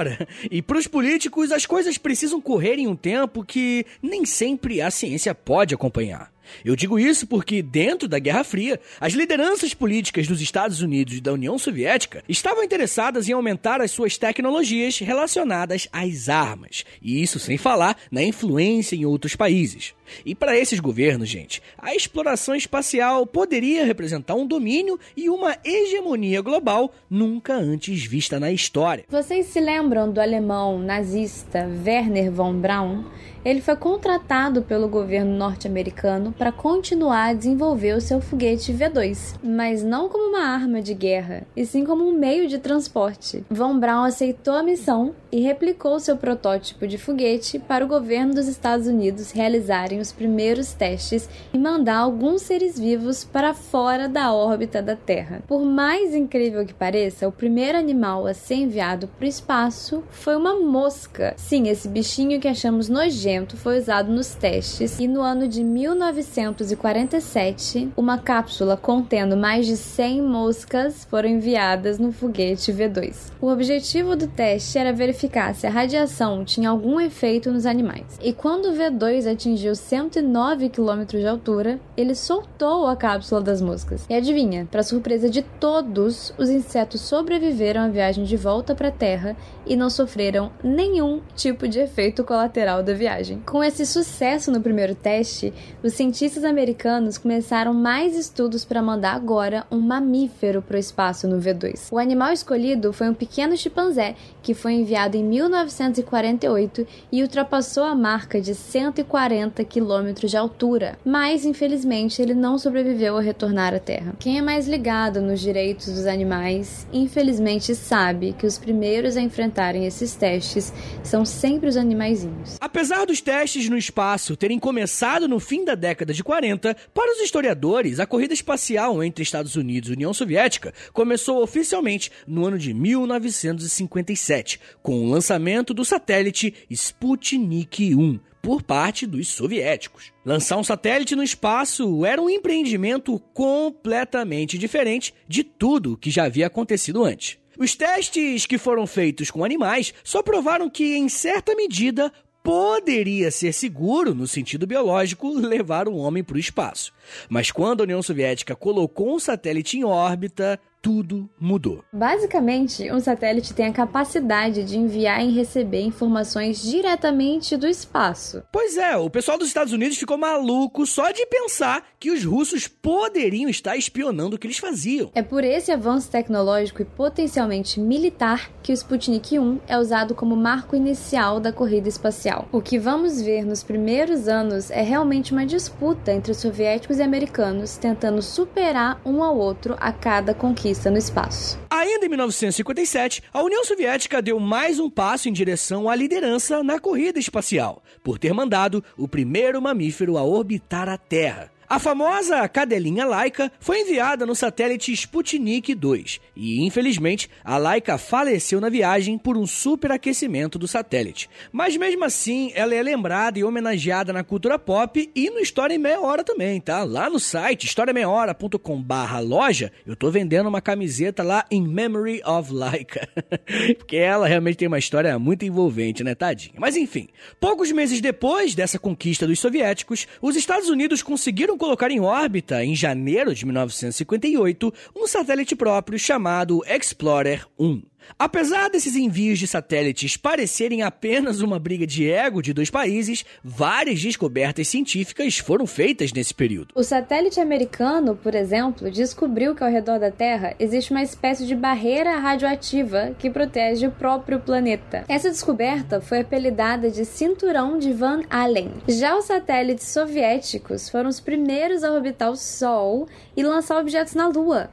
E 0.52 0.62
para 0.62 0.78
os 0.78 0.88
políticos, 0.88 1.52
as 1.52 1.66
coisas 1.66 1.98
precisam 1.98 2.42
correr 2.42 2.76
em 2.80 2.88
um 2.88 2.96
tempo 2.96 3.44
que 3.44 3.86
nem 4.02 4.26
sempre 4.26 4.82
a 4.82 4.90
ciência 4.90 5.36
pode 5.36 5.74
acompanhar. 5.76 6.33
Eu 6.64 6.76
digo 6.76 7.00
isso 7.00 7.28
porque, 7.28 7.62
dentro 7.62 8.08
da 8.08 8.20
Guerra 8.20 8.44
Fria, 8.44 8.80
as 9.00 9.14
lideranças 9.14 9.74
políticas 9.74 10.28
dos 10.28 10.42
Estados 10.42 10.82
Unidos 10.82 11.16
e 11.18 11.22
da 11.22 11.34
União 11.34 11.58
Soviética 11.58 12.24
estavam 12.28 12.64
interessadas 12.64 13.28
em 13.28 13.34
aumentar 13.34 13.82
as 13.82 13.92
suas 13.92 14.18
tecnologias 14.18 15.00
relacionadas 15.00 15.88
às 15.92 16.30
armas, 16.30 16.84
e 17.02 17.22
isso 17.22 17.40
sem 17.40 17.58
falar 17.58 17.98
na 18.12 18.24
influência 18.24 18.96
em 18.96 19.06
outros 19.06 19.36
países. 19.36 19.94
E 20.26 20.36
para 20.36 20.58
esses 20.58 20.80
governos, 20.80 21.30
gente, 21.30 21.62
a 21.78 21.96
exploração 21.96 22.56
espacial 22.56 23.26
poderia 23.26 23.86
representar 23.86 24.36
um 24.36 24.46
domínio 24.46 25.00
e 25.16 25.30
uma 25.30 25.58
hegemonia 25.64 26.42
global 26.42 26.94
nunca 27.10 27.56
antes 27.56 28.04
vista 28.04 28.40
na 28.40 28.52
história. 28.52 29.06
Vocês 29.10 29.48
se 29.48 29.60
lembram 29.60 30.12
do 30.12 30.20
alemão 30.20 30.80
nazista 30.80 31.68
Werner 31.86 32.32
von 32.32 32.54
Braun? 32.60 33.06
Ele 33.46 33.60
foi 33.60 33.76
contratado 33.76 34.62
pelo 34.62 34.88
governo 34.88 35.36
norte-americano 35.36 36.32
para 36.32 36.52
continuar 36.52 37.30
a 37.30 37.34
desenvolver 37.34 37.94
o 37.96 38.02
seu 38.02 38.22
foguete 38.22 38.74
V2, 38.74 39.36
mas 39.44 39.84
não 39.84 40.08
como 40.08 40.30
uma 40.30 40.46
arma 40.46 40.82
de 40.82 40.94
guerra, 40.94 41.46
e 41.56 41.66
sim 41.66 41.84
como 41.84 42.08
um 42.08 42.18
meio 42.18 42.48
de 42.48 42.58
transporte. 42.58 43.44
Von 43.50 43.78
Braun 43.80 44.04
aceitou 44.04 44.54
a 44.54 44.64
missão 44.64 45.14
e 45.32 45.42
replicou 45.42 46.00
seu 46.00 46.16
protótipo 46.16 46.88
de 46.88 46.98
foguete 46.98 47.60
para 47.60 47.84
o 47.84 47.88
governo 47.88 48.34
dos 48.34 48.48
Estados 48.48 48.88
Unidos 48.88 49.32
realizarem 49.32 50.00
os 50.00 50.12
primeiros 50.12 50.74
testes 50.74 51.28
e 51.54 51.58
mandar 51.58 51.98
alguns 51.98 52.44
seres 52.44 52.80
vivos 52.80 53.26
para 53.26 53.54
fora 53.54 54.08
da 54.08 54.34
órbita 54.34 54.82
da 54.82 54.96
Terra. 54.96 55.44
Por 55.48 55.66
mais 55.66 56.16
incrível 56.16 56.66
que 56.66 56.74
pareça, 56.74 57.28
o 57.28 57.32
primeiro 57.32 57.78
animal 57.78 58.26
a 58.26 58.34
ser 58.34 58.56
enviado 58.56 59.08
para 59.08 59.26
o 59.26 59.28
espaço 59.28 60.04
foi 60.12 60.36
uma 60.36 60.56
mosca. 60.56 61.34
Sim, 61.36 61.68
esse 61.68 61.88
bichinho 61.88 62.40
que 62.40 62.48
achamos 62.48 62.88
nojento 62.88 63.33
foi 63.58 63.80
usado 63.80 64.12
nos 64.12 64.36
testes 64.36 65.00
e 65.00 65.08
no 65.08 65.22
ano 65.22 65.48
de 65.48 65.64
1947, 65.64 67.92
uma 67.98 68.20
cápsula 68.20 68.78
contendo 68.78 69.36
mais 69.36 69.66
de 69.66 69.76
100 69.76 70.22
moscas 70.22 71.06
foram 71.06 71.30
enviadas 71.30 71.98
no 71.98 72.12
foguete 72.12 72.72
V2. 72.72 73.32
O 73.42 73.48
objetivo 73.48 74.16
do 74.16 74.28
teste 74.28 74.78
era 74.78 74.94
verificar 74.94 75.56
se 75.56 75.66
a 75.66 75.70
radiação 75.70 76.46
tinha 76.46 76.70
algum 76.70 77.00
efeito 77.00 77.52
nos 77.52 77.66
animais. 77.66 78.20
E 78.22 78.32
quando 78.32 78.68
o 78.68 78.74
V2 78.74 79.32
atingiu 79.32 79.76
109 79.76 80.70
km 80.70 81.06
de 81.06 81.26
altura, 81.26 81.80
ele 81.98 82.14
soltou 82.14 82.86
a 82.86 82.96
cápsula 82.96 83.42
das 83.42 83.62
moscas. 83.62 84.06
E 84.10 84.14
adivinha, 84.14 84.68
para 84.70 84.84
surpresa 84.84 85.30
de 85.30 85.42
todos, 85.42 86.34
os 86.38 86.50
insetos 86.50 87.02
sobreviveram 87.02 87.82
à 87.82 87.88
viagem 87.88 88.24
de 88.24 88.38
volta 88.38 88.76
para 88.76 88.90
a 88.90 88.92
Terra 88.92 89.36
e 89.66 89.76
não 89.76 89.90
sofreram 89.90 90.52
nenhum 90.64 91.22
tipo 91.36 91.68
de 91.68 91.80
efeito 91.80 92.24
colateral 92.24 92.84
da 92.84 92.94
viagem. 92.94 93.23
Com 93.46 93.64
esse 93.64 93.86
sucesso 93.86 94.52
no 94.52 94.62
primeiro 94.62 94.96
teste, 94.96 95.54
os 95.82 95.94
cientistas 95.94 96.44
americanos 96.44 97.18
começaram 97.18 97.74
mais 97.74 98.16
estudos 98.16 98.66
para 98.66 98.82
mandar 98.82 99.16
agora 99.16 99.66
um 99.72 99.80
mamífero 99.80 100.62
para 100.62 100.78
o 100.78 100.80
espaço 100.80 101.28
no 101.28 101.40
V2. 101.40 101.88
O 101.92 101.98
animal 101.98 102.34
escolhido 102.34 102.92
foi 102.92 103.10
um 103.10 103.14
pequeno 103.14 103.56
chimpanzé 103.56 104.16
que 104.42 104.54
foi 104.54 104.74
enviado 104.74 105.16
em 105.16 105.24
1948 105.24 106.86
e 107.12 107.22
ultrapassou 107.22 107.84
a 107.84 107.96
marca 107.96 108.42
de 108.42 108.54
140 108.54 109.64
quilômetros 109.64 110.32
de 110.32 110.38
altura, 110.38 110.98
mas 111.06 111.46
infelizmente 111.46 112.22
ele 112.22 112.34
não 112.34 112.58
sobreviveu 112.58 113.18
a 113.18 113.22
retornar 113.22 113.74
à 113.74 113.80
Terra. 113.80 114.14
Quem 114.20 114.38
é 114.38 114.42
mais 114.42 114.68
ligado 114.68 115.22
nos 115.22 115.40
direitos 115.40 115.88
dos 115.88 116.06
animais, 116.06 116.88
infelizmente 116.92 117.76
sabe 117.76 118.34
que 118.34 118.46
os 118.46 118.58
primeiros 118.58 119.16
a 119.16 119.22
enfrentarem 119.22 119.86
esses 119.86 120.16
testes 120.16 120.74
são 121.04 121.26
sempre 121.26 121.70
os 121.70 121.78
animaizinhos. 121.78 122.58
Apesar 122.60 123.06
dos 123.14 123.22
testes 123.22 123.70
no 123.70 123.78
espaço 123.78 124.36
terem 124.36 124.58
começado 124.58 125.28
no 125.28 125.40
fim 125.40 125.64
da 125.64 125.76
década 125.76 126.12
de 126.12 126.24
40, 126.24 126.76
para 126.96 127.12
os 127.12 127.20
historiadores, 127.20 128.00
a 128.00 128.08
corrida 128.08 128.34
espacial 128.34 129.04
entre 129.04 129.22
Estados 129.22 129.56
Unidos 129.56 129.92
e 129.92 129.94
União 129.94 130.12
Soviética 130.16 130.74
começou 130.92 131.44
oficialmente 131.44 132.12
no 132.26 132.44
ano 132.44 132.58
de 132.58 132.74
1957, 132.74 134.60
com 134.82 135.06
o 135.06 135.12
lançamento 135.12 135.76
do 135.76 135.86
satélite 135.86 136.56
Sputnik 136.72 137.94
1 137.94 138.20
por 138.42 138.64
parte 138.64 139.06
dos 139.06 139.28
soviéticos. 139.28 140.12
Lançar 140.26 140.58
um 140.58 140.64
satélite 140.64 141.16
no 141.16 141.22
espaço 141.22 142.04
era 142.08 142.20
um 142.20 142.32
empreendimento 142.32 143.20
completamente 143.32 144.58
diferente 144.58 145.14
de 145.28 145.44
tudo 145.44 145.98
que 145.98 146.10
já 146.10 146.24
havia 146.24 146.48
acontecido 146.48 147.04
antes. 147.04 147.38
Os 147.60 147.76
testes 147.76 148.48
que 148.48 148.58
foram 148.58 148.88
feitos 148.88 149.30
com 149.30 149.46
animais 149.46 149.94
só 150.04 150.24
provaram 150.24 150.68
que, 150.68 150.96
em 150.96 151.08
certa 151.08 151.56
medida, 151.56 152.12
poderia 152.44 153.32
ser 153.32 153.54
seguro, 153.54 154.14
no 154.14 154.28
sentido 154.28 154.68
biológico, 154.68 155.34
levar 155.34 155.88
um 155.88 155.98
homem 155.98 156.24
para 156.24 156.36
o 156.36 156.40
espaço. 156.40 156.94
Mas 157.30 157.50
quando 157.50 157.80
a 157.80 157.84
União 157.86 158.04
Soviética 158.04 158.56
colocou 158.56 159.16
um 159.16 159.20
satélite 159.20 159.78
em 159.78 159.86
órbita, 159.86 160.60
tudo 160.84 161.30
mudou. 161.40 161.82
Basicamente, 161.94 162.92
um 162.92 163.00
satélite 163.00 163.54
tem 163.54 163.68
a 163.68 163.72
capacidade 163.72 164.66
de 164.66 164.78
enviar 164.78 165.26
e 165.26 165.32
receber 165.32 165.82
informações 165.82 166.62
diretamente 166.62 167.56
do 167.56 167.66
espaço. 167.66 168.44
Pois 168.52 168.76
é, 168.76 168.98
o 168.98 169.10
pessoal 169.10 169.38
dos 169.38 169.48
Estados 169.48 169.72
Unidos 169.72 169.98
ficou 169.98 170.18
maluco 170.18 170.86
só 170.86 171.12
de 171.12 171.26
pensar 171.26 171.86
que 171.98 172.12
os 172.12 172.26
russos 172.26 172.68
poderiam 172.68 173.50
estar 173.50 173.78
espionando 173.78 174.36
o 174.36 174.40
que 174.40 174.46
eles 174.46 174.58
faziam. 174.58 175.10
É 175.16 175.24
por 175.24 175.46
esse 175.46 175.72
avanço 175.72 176.12
tecnológico 176.12 176.82
e 176.82 176.86
potencialmente 176.86 177.80
militar 177.80 178.52
que 178.62 178.74
o 178.74 178.76
Sputnik 178.76 179.40
1 179.40 179.62
é 179.66 179.78
usado 179.78 180.14
como 180.14 180.36
marco 180.36 180.76
inicial 180.76 181.40
da 181.40 181.54
corrida 181.54 181.88
espacial. 181.88 182.50
O 182.52 182.62
que 182.62 182.78
vamos 182.78 183.22
ver 183.22 183.46
nos 183.46 183.64
primeiros 183.64 184.28
anos 184.28 184.70
é 184.70 184.82
realmente 184.82 185.32
uma 185.32 185.46
disputa 185.46 186.12
entre 186.12 186.34
os 186.34 186.40
soviéticos 186.40 186.98
e 186.98 187.02
americanos 187.02 187.78
tentando 187.78 188.22
superar 188.22 189.00
um 189.06 189.24
ao 189.24 189.38
outro 189.38 189.78
a 189.80 189.94
cada 189.94 190.34
conquista 190.34 190.73
conquista 190.74 190.90
no 190.90 190.98
espaço. 190.98 191.60
Ainda 191.70 192.06
em 192.06 192.10
1957, 192.10 193.22
a 193.32 193.44
União 193.44 193.64
Soviética 193.64 194.22
deu 194.22 194.40
mais 194.40 194.80
um 194.80 194.90
passo 194.90 195.30
em 195.30 195.34
direção 195.34 195.90
à 195.90 195.96
liderança 195.96 196.64
na 196.64 196.80
corrida 196.80 197.20
espacial, 197.20 197.84
por 198.04 198.18
ter 198.18 198.34
mandado 198.34 198.84
o 198.98 199.08
primeiro 199.08 199.62
mamífero 199.62 200.18
a 200.18 200.24
orbitar 200.24 200.90
a 200.90 200.98
Terra. 200.98 201.52
A 201.74 201.80
famosa 201.80 202.48
cadelinha 202.48 203.04
Laika 203.04 203.52
foi 203.60 203.80
enviada 203.80 204.28
no 204.28 204.36
satélite 204.36 204.94
Sputnik 204.94 205.74
2 205.74 206.22
e, 206.36 206.64
infelizmente, 206.64 207.28
a 207.44 207.58
Laika 207.58 207.98
faleceu 207.98 208.62
na 208.62 208.70
viagem 208.70 209.18
por 209.18 209.36
um 209.36 209.48
superaquecimento 209.48 210.60
do 210.60 210.68
satélite. 210.68 211.28
Mas 211.52 211.76
mesmo 211.76 212.06
assim, 212.06 212.52
ela 212.54 212.76
é 212.76 212.84
lembrada 212.84 213.40
e 213.40 213.44
homenageada 213.44 214.14
na 214.14 214.24
cultura 214.24 214.60
pop 214.60 215.10
e 215.16 215.32
no 215.32 215.40
História 215.40 215.74
em 215.74 215.80
Meia 215.80 216.00
Hora 216.00 216.24
também, 216.24 216.62
tá? 216.62 216.84
Lá 216.84 217.10
no 217.10 217.20
site 217.20 217.66
historiameiahora.com/loja, 217.66 219.72
eu 219.84 219.96
tô 219.96 220.12
vendendo 220.12 220.50
uma 220.50 220.62
camiseta 220.62 221.24
lá 221.24 221.44
em 221.50 221.68
Memory 221.68 222.22
of 222.24 222.54
Laika. 222.54 223.10
Porque 223.80 223.98
ela 223.98 224.28
realmente 224.28 224.58
tem 224.58 224.68
uma 224.68 224.78
história 224.78 225.18
muito 225.18 225.44
envolvente, 225.44 226.04
né, 226.04 226.14
tadinha? 226.14 226.54
Mas 226.60 226.78
enfim, 226.78 227.08
poucos 227.40 227.72
meses 227.72 228.00
depois 228.00 228.54
dessa 228.54 228.78
conquista 228.78 229.26
dos 229.26 229.40
soviéticos, 229.40 230.06
os 230.22 230.36
Estados 230.36 230.70
Unidos 230.70 231.02
conseguiram 231.02 231.58
colocar 231.64 231.90
em 231.90 232.02
órbita, 232.02 232.62
em 232.62 232.76
janeiro 232.76 233.34
de 233.34 233.46
1958, 233.46 234.74
um 234.94 235.08
satélite 235.08 235.56
próprio 235.56 235.98
chamado 235.98 236.62
Explorer 236.68 237.48
1. 237.58 237.82
Apesar 238.18 238.70
desses 238.70 238.96
envios 238.96 239.40
de 239.40 239.48
satélites 239.48 240.18
parecerem 240.18 240.82
apenas 240.82 241.42
uma 241.42 241.60
briga 241.60 241.86
de 241.86 242.10
ego 242.10 242.42
de 242.42 242.54
dois 242.54 242.70
países, 242.70 243.26
várias 243.44 244.02
descobertas 244.02 244.68
científicas 244.68 245.38
foram 245.38 245.66
feitas 245.66 246.14
nesse 246.14 246.34
período. 246.34 246.74
O 246.76 246.84
satélite 246.84 247.40
americano, 247.40 248.16
por 248.16 248.36
exemplo, 248.36 248.90
descobriu 248.90 249.56
que 249.56 249.64
ao 249.64 249.70
redor 249.70 250.00
da 250.00 250.12
Terra 250.12 250.56
existe 250.60 250.92
uma 250.92 251.02
espécie 251.04 251.46
de 251.46 251.56
barreira 251.56 252.18
radioativa 252.18 253.16
que 253.18 253.30
protege 253.30 253.88
o 253.88 253.92
próprio 253.92 254.40
planeta. 254.40 255.04
Essa 255.08 255.30
descoberta 255.30 256.00
foi 256.02 256.20
apelidada 256.20 256.90
de 256.90 257.06
Cinturão 257.06 257.78
de 257.78 257.92
Van 257.94 258.22
Allen. 258.30 258.72
Já 258.88 259.18
os 259.18 259.26
satélites 259.26 259.88
soviéticos 259.88 260.90
foram 260.90 261.10
os 261.10 261.20
primeiros 261.20 261.84
a 261.84 261.92
orbitar 261.92 262.32
o 262.32 262.36
Sol 262.36 263.08
e 263.36 263.44
lançar 263.44 263.80
objetos 263.80 264.14
na 264.14 264.28
Lua. 264.28 264.70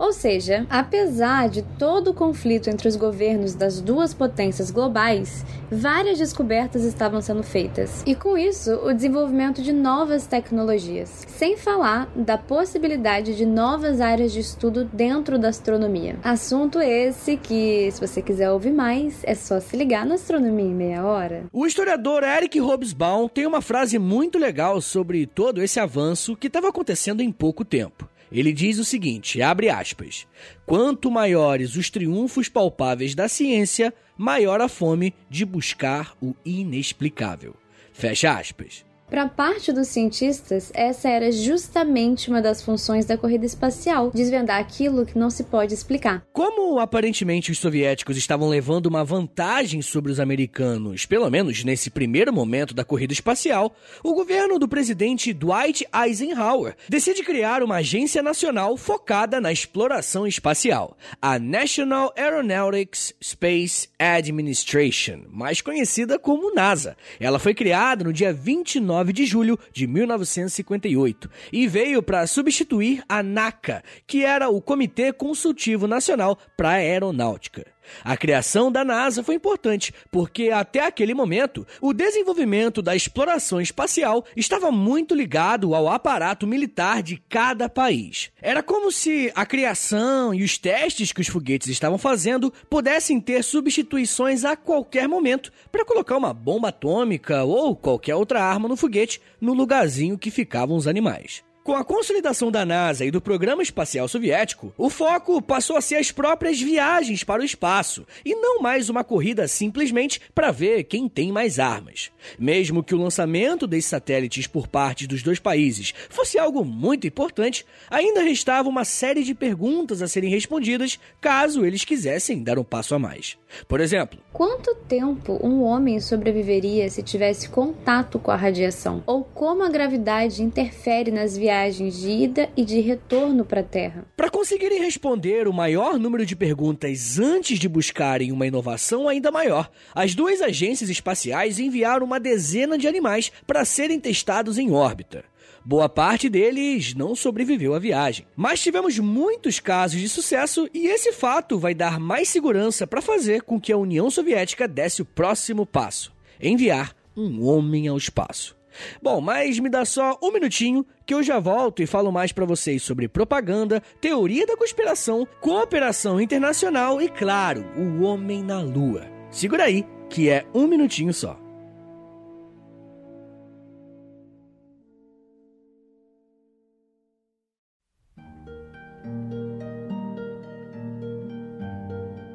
Ou 0.00 0.14
seja, 0.14 0.66
apesar 0.70 1.50
de 1.50 1.60
todo 1.60 2.08
o 2.08 2.14
conflito 2.14 2.70
entre 2.70 2.88
os 2.88 2.96
governos 2.96 3.54
das 3.54 3.82
duas 3.82 4.14
potências 4.14 4.70
globais, 4.70 5.44
várias 5.70 6.18
descobertas 6.18 6.84
estavam 6.84 7.20
sendo 7.20 7.42
feitas, 7.42 8.02
e 8.06 8.14
com 8.14 8.38
isso, 8.38 8.76
o 8.76 8.94
desenvolvimento 8.94 9.60
de 9.60 9.74
novas 9.74 10.26
tecnologias, 10.26 11.26
sem 11.28 11.54
falar 11.58 12.10
da 12.16 12.38
possibilidade 12.38 13.36
de 13.36 13.44
novas 13.44 14.00
áreas 14.00 14.32
de 14.32 14.40
estudo 14.40 14.86
dentro 14.86 15.38
da 15.38 15.50
astronomia. 15.50 16.18
Assunto 16.24 16.80
esse 16.80 17.36
que, 17.36 17.90
se 17.92 18.00
você 18.00 18.22
quiser 18.22 18.50
ouvir 18.50 18.72
mais, 18.72 19.20
é 19.24 19.34
só 19.34 19.60
se 19.60 19.76
ligar 19.76 20.06
na 20.06 20.14
Astronomia 20.14 20.64
em 20.64 20.74
Meia 20.74 21.04
Hora. 21.04 21.44
O 21.52 21.66
historiador 21.66 22.22
Eric 22.22 22.58
Hobsbawm 22.58 23.28
tem 23.28 23.46
uma 23.46 23.60
frase 23.60 23.98
muito 23.98 24.38
legal 24.38 24.80
sobre 24.80 25.26
todo 25.26 25.62
esse 25.62 25.78
avanço 25.78 26.34
que 26.34 26.46
estava 26.46 26.70
acontecendo 26.70 27.20
em 27.20 27.30
pouco 27.30 27.66
tempo. 27.66 28.08
Ele 28.32 28.52
diz 28.52 28.78
o 28.78 28.84
seguinte, 28.84 29.42
abre 29.42 29.68
aspas: 29.68 30.26
Quanto 30.64 31.10
maiores 31.10 31.76
os 31.76 31.90
triunfos 31.90 32.48
palpáveis 32.48 33.14
da 33.14 33.28
ciência, 33.28 33.92
maior 34.16 34.60
a 34.60 34.68
fome 34.68 35.14
de 35.28 35.44
buscar 35.44 36.14
o 36.20 36.34
inexplicável. 36.44 37.56
Fecha 37.92 38.32
aspas. 38.32 38.84
Para 39.10 39.28
parte 39.28 39.72
dos 39.72 39.88
cientistas, 39.88 40.70
essa 40.72 41.08
era 41.08 41.32
justamente 41.32 42.30
uma 42.30 42.40
das 42.40 42.62
funções 42.62 43.04
da 43.04 43.18
corrida 43.18 43.44
espacial, 43.44 44.12
desvendar 44.14 44.60
aquilo 44.60 45.04
que 45.04 45.18
não 45.18 45.28
se 45.28 45.42
pode 45.42 45.74
explicar. 45.74 46.22
Como 46.32 46.78
aparentemente 46.78 47.50
os 47.50 47.58
soviéticos 47.58 48.16
estavam 48.16 48.48
levando 48.48 48.86
uma 48.86 49.02
vantagem 49.02 49.82
sobre 49.82 50.12
os 50.12 50.20
americanos, 50.20 51.06
pelo 51.06 51.28
menos 51.28 51.64
nesse 51.64 51.90
primeiro 51.90 52.32
momento 52.32 52.72
da 52.72 52.84
corrida 52.84 53.12
espacial, 53.12 53.74
o 54.04 54.14
governo 54.14 54.60
do 54.60 54.68
presidente 54.68 55.32
Dwight 55.32 55.84
Eisenhower 55.92 56.76
decide 56.88 57.24
criar 57.24 57.64
uma 57.64 57.78
agência 57.78 58.22
nacional 58.22 58.76
focada 58.76 59.40
na 59.40 59.50
exploração 59.50 60.24
espacial, 60.24 60.96
a 61.20 61.36
National 61.36 62.14
Aeronautics 62.16 63.12
Space 63.20 63.88
Administration, 63.98 65.22
mais 65.28 65.60
conhecida 65.60 66.16
como 66.16 66.54
NASA. 66.54 66.96
Ela 67.18 67.40
foi 67.40 67.54
criada 67.54 68.04
no 68.04 68.12
dia 68.12 68.32
29 68.32 68.99
9 69.00 69.12
de 69.14 69.24
julho 69.24 69.58
de 69.72 69.86
1958 69.86 71.30
e 71.50 71.66
veio 71.66 72.02
para 72.02 72.26
substituir 72.26 73.02
a 73.08 73.22
NACA, 73.22 73.82
que 74.06 74.24
era 74.24 74.50
o 74.50 74.60
Comitê 74.60 75.10
Consultivo 75.10 75.86
Nacional 75.86 76.38
para 76.54 76.70
a 76.70 76.72
Aeronáutica. 76.72 77.64
A 78.04 78.16
criação 78.16 78.70
da 78.70 78.84
NASA 78.84 79.22
foi 79.22 79.34
importante 79.34 79.92
porque, 80.10 80.50
até 80.50 80.80
aquele 80.86 81.14
momento, 81.14 81.66
o 81.80 81.92
desenvolvimento 81.92 82.82
da 82.82 82.96
exploração 82.96 83.60
espacial 83.60 84.24
estava 84.36 84.70
muito 84.70 85.14
ligado 85.14 85.74
ao 85.74 85.88
aparato 85.88 86.46
militar 86.46 87.02
de 87.02 87.16
cada 87.28 87.68
país. 87.68 88.30
Era 88.40 88.62
como 88.62 88.90
se 88.90 89.30
a 89.34 89.44
criação 89.44 90.34
e 90.34 90.42
os 90.42 90.58
testes 90.58 91.12
que 91.12 91.20
os 91.20 91.28
foguetes 91.28 91.68
estavam 91.68 91.98
fazendo 91.98 92.52
pudessem 92.68 93.20
ter 93.20 93.42
substituições 93.42 94.44
a 94.44 94.56
qualquer 94.56 95.08
momento 95.08 95.52
para 95.70 95.84
colocar 95.84 96.16
uma 96.16 96.32
bomba 96.32 96.68
atômica 96.68 97.44
ou 97.44 97.76
qualquer 97.76 98.14
outra 98.14 98.42
arma 98.42 98.68
no 98.68 98.76
foguete 98.76 99.20
no 99.40 99.54
lugarzinho 99.54 100.18
que 100.18 100.30
ficavam 100.30 100.76
os 100.76 100.86
animais. 100.86 101.42
Com 101.62 101.74
a 101.76 101.84
consolidação 101.84 102.50
da 102.50 102.64
NASA 102.64 103.04
e 103.04 103.10
do 103.10 103.20
programa 103.20 103.62
espacial 103.62 104.08
soviético, 104.08 104.72
o 104.78 104.88
foco 104.88 105.42
passou 105.42 105.76
a 105.76 105.82
ser 105.82 105.96
as 105.96 106.10
próprias 106.10 106.58
viagens 106.58 107.22
para 107.22 107.42
o 107.42 107.44
espaço 107.44 108.06
e 108.24 108.34
não 108.34 108.62
mais 108.62 108.88
uma 108.88 109.04
corrida 109.04 109.46
simplesmente 109.46 110.22
para 110.34 110.50
ver 110.50 110.84
quem 110.84 111.06
tem 111.06 111.30
mais 111.30 111.58
armas. 111.58 112.10
Mesmo 112.38 112.82
que 112.82 112.94
o 112.94 112.98
lançamento 112.98 113.66
desses 113.66 113.90
satélites 113.90 114.46
por 114.46 114.68
parte 114.68 115.06
dos 115.06 115.22
dois 115.22 115.38
países 115.38 115.92
fosse 116.08 116.38
algo 116.38 116.64
muito 116.64 117.06
importante, 117.06 117.66
ainda 117.90 118.22
restava 118.22 118.66
uma 118.66 118.86
série 118.86 119.22
de 119.22 119.34
perguntas 119.34 120.00
a 120.00 120.08
serem 120.08 120.30
respondidas 120.30 120.98
caso 121.20 121.66
eles 121.66 121.84
quisessem 121.84 122.42
dar 122.42 122.58
um 122.58 122.64
passo 122.64 122.94
a 122.94 122.98
mais. 122.98 123.36
Por 123.68 123.80
exemplo, 123.80 124.18
quanto 124.32 124.74
tempo 124.88 125.38
um 125.42 125.62
homem 125.62 126.00
sobreviveria 126.00 126.88
se 126.88 127.02
tivesse 127.02 127.50
contato 127.50 128.18
com 128.18 128.30
a 128.30 128.36
radiação? 128.36 129.02
Ou 129.06 129.22
como 129.22 129.62
a 129.62 129.68
gravidade 129.68 130.42
interfere 130.42 131.10
nas 131.10 131.36
viagens? 131.36 131.49
Viagens 131.50 132.00
de 132.00 132.08
ida 132.08 132.48
e 132.56 132.64
de 132.64 132.80
retorno 132.80 133.44
para 133.44 133.60
a 133.60 133.64
Terra. 133.64 134.06
Para 134.16 134.30
conseguirem 134.30 134.78
responder 134.78 135.48
o 135.48 135.52
maior 135.52 135.98
número 135.98 136.24
de 136.24 136.36
perguntas 136.36 137.18
antes 137.18 137.58
de 137.58 137.68
buscarem 137.68 138.30
uma 138.30 138.46
inovação 138.46 139.08
ainda 139.08 139.32
maior, 139.32 139.68
as 139.92 140.14
duas 140.14 140.40
agências 140.40 140.88
espaciais 140.88 141.58
enviaram 141.58 142.06
uma 142.06 142.20
dezena 142.20 142.78
de 142.78 142.86
animais 142.86 143.32
para 143.48 143.64
serem 143.64 143.98
testados 143.98 144.58
em 144.58 144.70
órbita. 144.70 145.24
Boa 145.64 145.88
parte 145.88 146.28
deles 146.28 146.94
não 146.94 147.16
sobreviveu 147.16 147.74
à 147.74 147.80
viagem. 147.80 148.26
Mas 148.36 148.62
tivemos 148.62 148.96
muitos 149.00 149.58
casos 149.58 150.00
de 150.00 150.08
sucesso 150.08 150.68
e 150.72 150.86
esse 150.86 151.12
fato 151.12 151.58
vai 151.58 151.74
dar 151.74 151.98
mais 151.98 152.28
segurança 152.28 152.86
para 152.86 153.02
fazer 153.02 153.42
com 153.42 153.60
que 153.60 153.72
a 153.72 153.76
União 153.76 154.08
Soviética 154.08 154.68
desse 154.68 155.02
o 155.02 155.04
próximo 155.04 155.66
passo: 155.66 156.12
enviar 156.40 156.94
um 157.16 157.44
homem 157.44 157.88
ao 157.88 157.96
espaço. 157.96 158.59
Bom, 159.02 159.20
mas 159.20 159.58
me 159.58 159.68
dá 159.68 159.84
só 159.84 160.18
um 160.22 160.32
minutinho 160.32 160.84
que 161.04 161.14
eu 161.14 161.22
já 161.22 161.38
volto 161.38 161.82
e 161.82 161.86
falo 161.86 162.12
mais 162.12 162.32
para 162.32 162.44
vocês 162.44 162.82
sobre 162.82 163.08
propaganda, 163.08 163.82
teoria 164.00 164.46
da 164.46 164.56
conspiração, 164.56 165.26
cooperação 165.40 166.20
internacional 166.20 167.00
e, 167.00 167.08
claro, 167.08 167.64
o 167.76 168.02
homem 168.02 168.42
na 168.42 168.60
lua. 168.60 169.06
Segura 169.30 169.64
aí, 169.64 169.84
que 170.08 170.28
é 170.28 170.46
um 170.54 170.66
minutinho 170.66 171.12
só. 171.12 171.49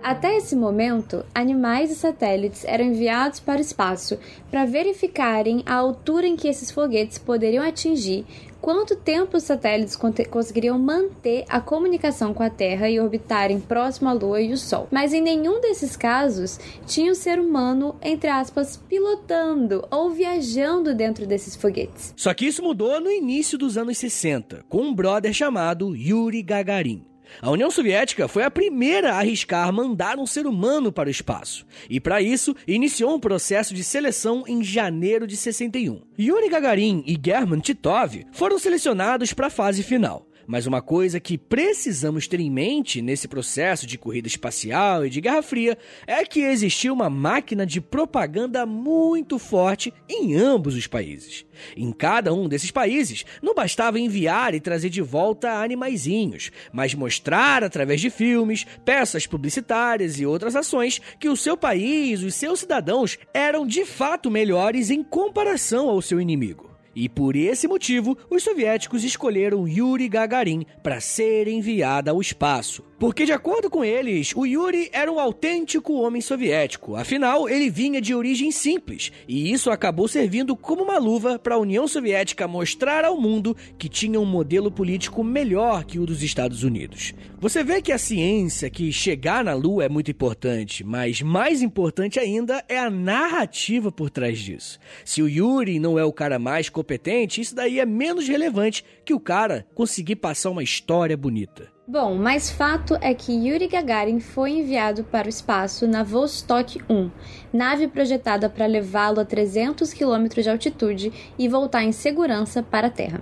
Até 0.05 0.38
esse 0.38 0.55
momento, 0.55 1.25
animais 1.33 1.89
e 1.89 1.95
satélites 1.95 2.63
eram 2.63 2.85
enviados 2.85 3.39
para 3.39 3.57
o 3.57 3.62
espaço 3.62 4.19
para 4.51 4.63
verificarem 4.63 5.63
a 5.65 5.74
altura 5.74 6.27
em 6.27 6.35
que 6.35 6.47
esses 6.47 6.69
foguetes 6.69 7.17
poderiam 7.17 7.65
atingir, 7.65 8.24
quanto 8.62 8.95
tempo 8.95 9.35
os 9.35 9.41
satélites 9.41 9.97
conseguiriam 10.29 10.77
manter 10.77 11.43
a 11.50 11.59
comunicação 11.59 12.35
com 12.35 12.43
a 12.43 12.51
Terra 12.51 12.88
e 12.88 13.00
orbitarem 13.00 13.59
próximo 13.59 14.07
à 14.07 14.13
Lua 14.13 14.39
e 14.39 14.53
o 14.53 14.57
Sol. 14.57 14.88
Mas 14.91 15.12
em 15.12 15.21
nenhum 15.21 15.59
desses 15.59 15.95
casos 15.95 16.59
tinha 16.85 17.12
o 17.12 17.15
ser 17.15 17.39
humano, 17.39 17.95
entre 18.00 18.29
aspas, 18.29 18.77
pilotando 18.88 19.88
ou 19.89 20.12
viajando 20.12 20.93
dentro 20.93 21.25
desses 21.25 21.55
foguetes. 21.55 22.13
Só 22.15 22.31
que 22.31 22.45
isso 22.45 22.62
mudou 22.62 23.01
no 23.01 23.09
início 23.09 23.57
dos 23.57 23.75
anos 23.75 23.97
60, 23.97 24.65
com 24.69 24.83
um 24.83 24.93
brother 24.93 25.33
chamado 25.33 25.95
Yuri 25.95 26.43
Gagarin. 26.43 27.14
A 27.41 27.50
União 27.50 27.70
Soviética 27.70 28.27
foi 28.27 28.44
a 28.44 28.51
primeira 28.51 29.13
a 29.13 29.20
arriscar 29.20 29.72
mandar 29.74 30.17
um 30.17 30.25
ser 30.25 30.48
humano 30.48 30.91
para 30.91 31.08
o 31.08 31.12
espaço, 31.12 31.66
e 31.90 32.00
para 32.00 32.22
isso 32.22 32.55
iniciou 32.68 33.16
um 33.16 33.20
processo 33.20 33.74
de 33.74 33.83
seleção 33.83 34.44
em 34.48 34.64
janeiro 34.64 35.27
de 35.27 35.35
61. 35.35 36.01
Yuri 36.20 36.50
Gagarin 36.50 37.03
e 37.05 37.20
German 37.24 37.59
Titov 37.59 38.25
foram 38.31 38.59
selecionados 38.59 39.33
para 39.33 39.48
a 39.48 39.51
fase 39.51 39.83
final. 39.83 40.27
Mas 40.48 40.68
uma 40.68 40.81
coisa 40.81 41.20
que 41.20 41.38
precisamos 41.38 42.27
ter 42.27 42.40
em 42.40 42.50
mente 42.50 43.01
nesse 43.01 43.27
processo 43.27 43.88
de 43.88 43.98
corrida 43.98 44.27
espacial 44.27 45.05
e 45.05 45.10
de 45.10 45.22
Guerra 45.22 45.42
Fria 45.42 45.77
é 46.05 46.24
que 46.25 46.42
existia 46.42 46.94
uma 46.94 47.10
máquina 47.10 47.66
de 47.66 47.81
propaganda 47.81 48.66
muito 48.66 49.40
forte 49.40 49.94
em 50.08 50.36
ambos 50.36 50.75
os 50.75 50.88
países. 50.88 51.46
Em 51.75 51.92
cada 51.92 52.34
um 52.34 52.48
desses 52.48 52.72
países, 52.72 53.25
não 53.42 53.55
bastava 53.55 54.00
enviar 54.00 54.53
e 54.53 54.60
trazer 54.60 54.90
de 54.90 55.01
volta 55.01 55.51
animaizinhos, 55.51 56.51
mas 56.72 56.94
mostrar 56.94 57.64
através 57.64 58.01
de 58.01 58.10
filmes, 58.10 58.66
peças 58.84 59.25
publicitárias 59.25 60.20
e 60.20 60.25
outras 60.25 60.55
ações 60.55 61.01
que 61.20 61.29
o 61.29 61.38
seu 61.38 61.58
país, 61.58 62.22
os 62.22 62.36
seus 62.36 62.60
cidadãos 62.60 63.18
eram 63.34 63.66
de 63.66 63.86
fato 63.86 64.29
melhores 64.29 64.90
em 64.90 65.03
comparação 65.03 65.90
ao 65.90 66.01
seu 66.01 66.20
inimigo. 66.20 66.75
E 66.96 67.10
por 67.10 67.36
esse 67.36 67.68
motivo, 67.68 68.18
os 68.29 68.42
soviéticos 68.42 69.03
escolheram 69.03 69.68
Yuri 69.68 70.08
Gagarin 70.08 70.66
para 70.81 71.01
ser 71.01 71.48
enviado 71.48 72.10
ao 72.10 72.22
espaço. 72.22 72.84
Porque, 72.98 73.25
de 73.25 73.34
acordo 73.34 73.70
com 73.70 73.84
eles, 73.84 74.34
o 74.34 74.46
Yuri 74.46 74.90
era 74.94 75.12
um 75.12 75.20
autêntico 75.20 75.94
homem 75.96 76.22
soviético. 76.22 76.96
Afinal, 76.96 77.50
ele 77.50 77.70
vinha 77.70 78.00
de 78.00 78.16
origem 78.16 78.51
simples, 78.51 79.12
e 79.27 79.51
isso 79.51 79.70
acabou 79.70 80.08
servindo 80.08 80.55
como 80.55 80.84
uma 80.84 80.98
luva 80.98 81.38
para 81.38 81.55
a 81.55 81.60
União 81.60 81.90
Soviética 81.90 82.48
mostrar 82.48 83.03
ao 83.03 83.20
mundo 83.20 83.55
que 83.77 83.90
tinha 83.90 84.18
um 84.18 84.25
modelo 84.25 84.72
político 84.72 85.25
melhor 85.25 85.84
que 85.84 86.00
o 86.00 86.05
dos 86.05 86.24
Estados 86.24 86.64
Unidos. 86.64 87.14
Você 87.38 87.66
vê 87.66 87.81
que 87.81 87.92
a 87.92 87.98
ciência, 87.98 88.70
que 88.70 88.94
chegar 88.94 89.44
na 89.44 89.53
Lua 89.53 89.84
é 89.84 89.90
muito 89.90 90.10
importante, 90.10 90.81
mas 90.81 91.22
mais 91.22 91.62
importante 91.62 92.18
ainda 92.18 92.64
é 92.70 92.79
a 92.79 92.90
narrativa 92.90 93.92
por 93.92 94.10
trás 94.10 94.40
disso. 94.40 94.79
Se 95.03 95.22
o 95.22 95.27
Yuri 95.27 95.79
não 95.79 96.00
é 96.00 96.05
o 96.05 96.14
cara 96.14 96.40
mais 96.40 96.70
competente, 96.85 97.41
isso 97.41 97.55
daí 97.55 97.79
é 97.79 97.85
menos 97.85 98.27
relevante 98.27 98.85
que 99.03 99.13
o 99.13 99.19
cara 99.19 99.65
conseguir 99.74 100.17
passar 100.17 100.51
uma 100.51 100.63
história 100.63 101.17
bonita. 101.17 101.75
Bom, 101.87 102.15
mas 102.15 102.50
fato 102.50 102.98
é 103.00 103.13
que 103.13 103.31
Yuri 103.31 103.67
Gagarin 103.67 104.19
foi 104.19 104.53
enviado 104.53 105.03
para 105.03 105.27
o 105.27 105.29
espaço 105.29 105.85
na 105.85 106.01
Vostok 106.01 106.81
1, 106.89 107.11
nave 107.53 107.87
projetada 107.87 108.50
para 108.50 108.65
levá-lo 108.65 109.19
a 109.19 109.25
300 109.25 109.93
km 109.93 110.25
de 110.41 110.50
altitude 110.50 111.13
e 111.37 111.48
voltar 111.48 111.83
em 111.83 111.91
segurança 111.91 112.63
para 112.63 112.87
a 112.87 112.89
Terra. 112.89 113.21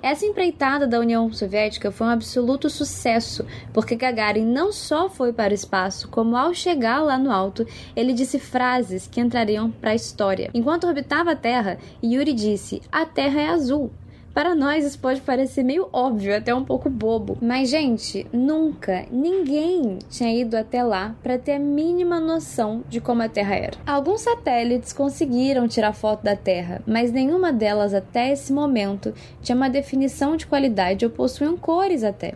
Essa 0.00 0.24
empreitada 0.24 0.86
da 0.86 1.00
União 1.00 1.32
Soviética 1.32 1.90
foi 1.90 2.06
um 2.06 2.10
absoluto 2.10 2.70
sucesso, 2.70 3.44
porque 3.72 3.96
Gagarin 3.96 4.46
não 4.46 4.70
só 4.70 5.10
foi 5.10 5.32
para 5.32 5.50
o 5.50 5.54
espaço, 5.54 6.08
como 6.08 6.36
ao 6.36 6.54
chegar 6.54 7.02
lá 7.02 7.18
no 7.18 7.32
alto, 7.32 7.66
ele 7.96 8.12
disse 8.12 8.38
frases 8.38 9.08
que 9.08 9.20
entrariam 9.20 9.72
para 9.72 9.90
a 9.90 9.96
história. 9.96 10.50
Enquanto 10.54 10.86
orbitava 10.86 11.32
a 11.32 11.36
Terra, 11.36 11.78
Yuri 12.00 12.32
disse: 12.32 12.80
A 12.92 13.04
Terra 13.04 13.40
é 13.40 13.48
azul. 13.48 13.90
Para 14.34 14.52
nós 14.52 14.84
isso 14.84 14.98
pode 14.98 15.20
parecer 15.20 15.62
meio 15.62 15.88
óbvio, 15.92 16.36
até 16.36 16.52
um 16.52 16.64
pouco 16.64 16.90
bobo, 16.90 17.38
mas 17.40 17.68
gente, 17.68 18.26
nunca 18.32 19.06
ninguém 19.08 20.00
tinha 20.10 20.34
ido 20.34 20.56
até 20.56 20.82
lá 20.82 21.14
para 21.22 21.38
ter 21.38 21.52
a 21.52 21.58
mínima 21.60 22.18
noção 22.18 22.82
de 22.88 23.00
como 23.00 23.22
a 23.22 23.28
Terra 23.28 23.54
era. 23.54 23.78
Alguns 23.86 24.22
satélites 24.22 24.92
conseguiram 24.92 25.68
tirar 25.68 25.92
foto 25.92 26.24
da 26.24 26.34
Terra, 26.34 26.82
mas 26.84 27.12
nenhuma 27.12 27.52
delas 27.52 27.94
até 27.94 28.32
esse 28.32 28.52
momento 28.52 29.14
tinha 29.40 29.54
uma 29.54 29.70
definição 29.70 30.36
de 30.36 30.48
qualidade 30.48 31.04
ou 31.04 31.12
possuíam 31.12 31.56
cores 31.56 32.02
até. 32.02 32.34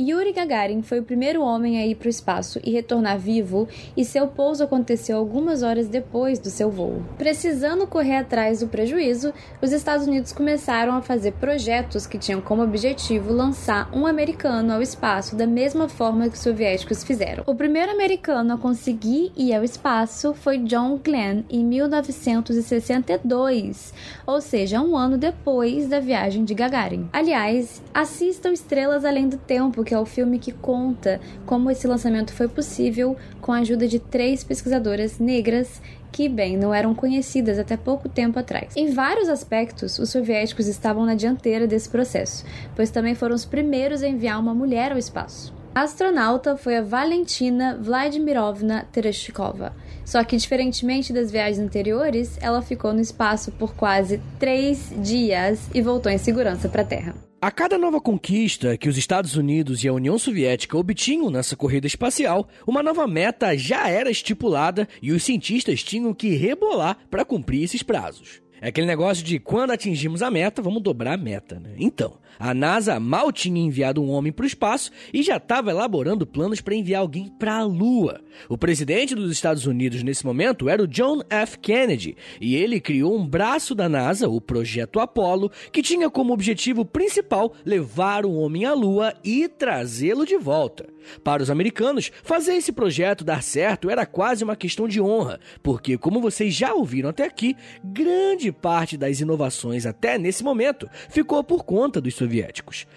Yuri 0.00 0.32
Gagarin 0.32 0.80
foi 0.82 1.00
o 1.00 1.02
primeiro 1.02 1.42
homem 1.42 1.80
a 1.80 1.84
ir 1.84 1.96
para 1.96 2.06
o 2.06 2.10
espaço 2.10 2.60
e 2.62 2.70
retornar 2.70 3.18
vivo, 3.18 3.66
e 3.96 4.04
seu 4.04 4.28
pouso 4.28 4.62
aconteceu 4.62 5.18
algumas 5.18 5.64
horas 5.64 5.88
depois 5.88 6.38
do 6.38 6.50
seu 6.50 6.70
voo. 6.70 7.02
Precisando 7.16 7.84
correr 7.84 8.16
atrás 8.16 8.60
do 8.60 8.68
prejuízo, 8.68 9.32
os 9.60 9.72
Estados 9.72 10.06
Unidos 10.06 10.32
começaram 10.32 10.94
a 10.94 11.02
fazer 11.02 11.32
projetos 11.38 12.06
que 12.06 12.16
tinham 12.18 12.40
como 12.40 12.62
objetivo 12.62 13.30
lançar 13.32 13.90
um 13.92 14.06
americano 14.06 14.72
ao 14.72 14.80
espaço 14.82 15.36
da 15.36 15.46
mesma 15.46 15.88
forma 15.88 16.28
que 16.28 16.34
os 16.34 16.42
soviéticos 16.42 17.04
fizeram. 17.04 17.44
O 17.46 17.54
primeiro 17.54 17.92
americano 17.92 18.54
a 18.54 18.58
conseguir 18.58 19.30
ir 19.36 19.54
ao 19.54 19.62
espaço 19.64 20.34
foi 20.34 20.58
John 20.58 20.98
Glenn 21.02 21.44
em 21.48 21.64
1962, 21.64 23.94
ou 24.26 24.40
seja, 24.40 24.80
um 24.80 24.96
ano 24.96 25.16
depois 25.16 25.86
da 25.88 26.00
viagem 26.00 26.44
de 26.44 26.54
Gagarin. 26.54 27.08
Aliás, 27.12 27.80
assistam 27.94 28.52
Estrelas 28.52 29.04
Além 29.04 29.28
do 29.28 29.36
Tempo, 29.36 29.84
que 29.84 29.94
é 29.94 29.98
o 29.98 30.06
filme 30.06 30.38
que 30.38 30.52
conta 30.52 31.20
como 31.46 31.70
esse 31.70 31.86
lançamento 31.86 32.32
foi 32.32 32.48
possível 32.48 33.16
com 33.40 33.52
a 33.52 33.58
ajuda 33.58 33.86
de 33.86 33.98
três 33.98 34.42
pesquisadoras 34.44 35.18
negras 35.18 35.80
que, 36.10 36.28
bem, 36.28 36.56
não 36.56 36.72
eram 36.72 36.94
conhecidas 36.94 37.58
até 37.58 37.76
pouco 37.76 38.08
tempo 38.08 38.38
atrás. 38.38 38.76
Em 38.76 38.90
vários 38.92 39.28
aspectos, 39.28 39.98
os 39.98 40.10
soviéticos 40.10 40.66
estavam 40.66 41.04
na 41.04 41.14
dianteira 41.14 41.66
desse 41.66 41.88
processo, 41.88 42.44
pois 42.74 42.90
também 42.90 43.14
foram 43.14 43.34
os 43.34 43.44
primeiros 43.44 44.02
a 44.02 44.08
enviar 44.08 44.40
uma 44.40 44.54
mulher 44.54 44.92
ao 44.92 44.98
espaço. 44.98 45.56
A 45.74 45.82
astronauta 45.82 46.56
foi 46.56 46.76
a 46.76 46.82
Valentina 46.82 47.78
Vladimirovna 47.80 48.88
Tereshkova. 48.90 49.72
Só 50.04 50.24
que, 50.24 50.36
diferentemente 50.36 51.12
das 51.12 51.30
viagens 51.30 51.58
anteriores, 51.58 52.38
ela 52.40 52.62
ficou 52.62 52.92
no 52.92 53.00
espaço 53.00 53.52
por 53.52 53.74
quase 53.74 54.20
três 54.38 54.92
dias 55.02 55.68
e 55.74 55.82
voltou 55.82 56.10
em 56.10 56.18
segurança 56.18 56.68
para 56.68 56.82
a 56.82 56.86
Terra. 56.86 57.27
A 57.40 57.52
cada 57.52 57.78
nova 57.78 58.00
conquista 58.00 58.76
que 58.76 58.88
os 58.88 58.98
Estados 58.98 59.36
Unidos 59.36 59.84
e 59.84 59.88
a 59.88 59.92
União 59.92 60.18
Soviética 60.18 60.76
obtinham 60.76 61.30
nessa 61.30 61.54
corrida 61.54 61.86
espacial, 61.86 62.48
uma 62.66 62.82
nova 62.82 63.06
meta 63.06 63.56
já 63.56 63.88
era 63.88 64.10
estipulada 64.10 64.88
e 65.00 65.12
os 65.12 65.22
cientistas 65.22 65.84
tinham 65.84 66.12
que 66.12 66.34
rebolar 66.34 66.98
para 67.08 67.24
cumprir 67.24 67.62
esses 67.62 67.80
prazos. 67.80 68.42
É 68.60 68.70
aquele 68.70 68.88
negócio 68.88 69.24
de 69.24 69.38
quando 69.38 69.70
atingimos 69.70 70.20
a 70.20 70.32
meta, 70.32 70.60
vamos 70.60 70.82
dobrar 70.82 71.14
a 71.14 71.16
meta, 71.16 71.60
né? 71.60 71.76
Então, 71.78 72.18
a 72.38 72.54
NASA 72.54 73.00
mal 73.00 73.32
tinha 73.32 73.60
enviado 73.60 74.02
um 74.02 74.10
homem 74.10 74.32
para 74.32 74.44
o 74.44 74.46
espaço 74.46 74.90
e 75.12 75.22
já 75.22 75.36
estava 75.38 75.70
elaborando 75.70 76.26
planos 76.26 76.60
para 76.60 76.74
enviar 76.74 77.00
alguém 77.00 77.28
para 77.28 77.56
a 77.56 77.64
Lua. 77.64 78.20
O 78.48 78.56
presidente 78.56 79.14
dos 79.14 79.32
Estados 79.32 79.66
Unidos 79.66 80.02
nesse 80.02 80.24
momento 80.24 80.68
era 80.68 80.82
o 80.82 80.86
John 80.86 81.20
F. 81.28 81.58
Kennedy 81.58 82.16
e 82.40 82.54
ele 82.54 82.80
criou 82.80 83.16
um 83.16 83.26
braço 83.26 83.74
da 83.74 83.88
NASA, 83.88 84.28
o 84.28 84.40
Projeto 84.40 85.00
Apollo, 85.00 85.50
que 85.72 85.82
tinha 85.82 86.08
como 86.08 86.32
objetivo 86.32 86.84
principal 86.84 87.52
levar 87.64 88.24
o 88.24 88.32
homem 88.32 88.64
à 88.64 88.72
Lua 88.72 89.14
e 89.24 89.48
trazê-lo 89.48 90.24
de 90.24 90.36
volta. 90.36 90.86
Para 91.24 91.42
os 91.42 91.50
americanos, 91.50 92.12
fazer 92.22 92.54
esse 92.54 92.70
projeto 92.70 93.24
dar 93.24 93.42
certo 93.42 93.88
era 93.88 94.04
quase 94.04 94.44
uma 94.44 94.54
questão 94.54 94.86
de 94.86 95.00
honra, 95.00 95.40
porque, 95.62 95.96
como 95.96 96.20
vocês 96.20 96.52
já 96.52 96.74
ouviram 96.74 97.08
até 97.08 97.24
aqui, 97.24 97.56
grande 97.82 98.52
parte 98.52 98.96
das 98.96 99.20
inovações 99.20 99.86
até 99.86 100.18
nesse 100.18 100.44
momento 100.44 100.88
ficou 101.08 101.42
por 101.42 101.64
conta 101.64 102.00
dos 102.00 102.14
soviéticos. 102.14 102.27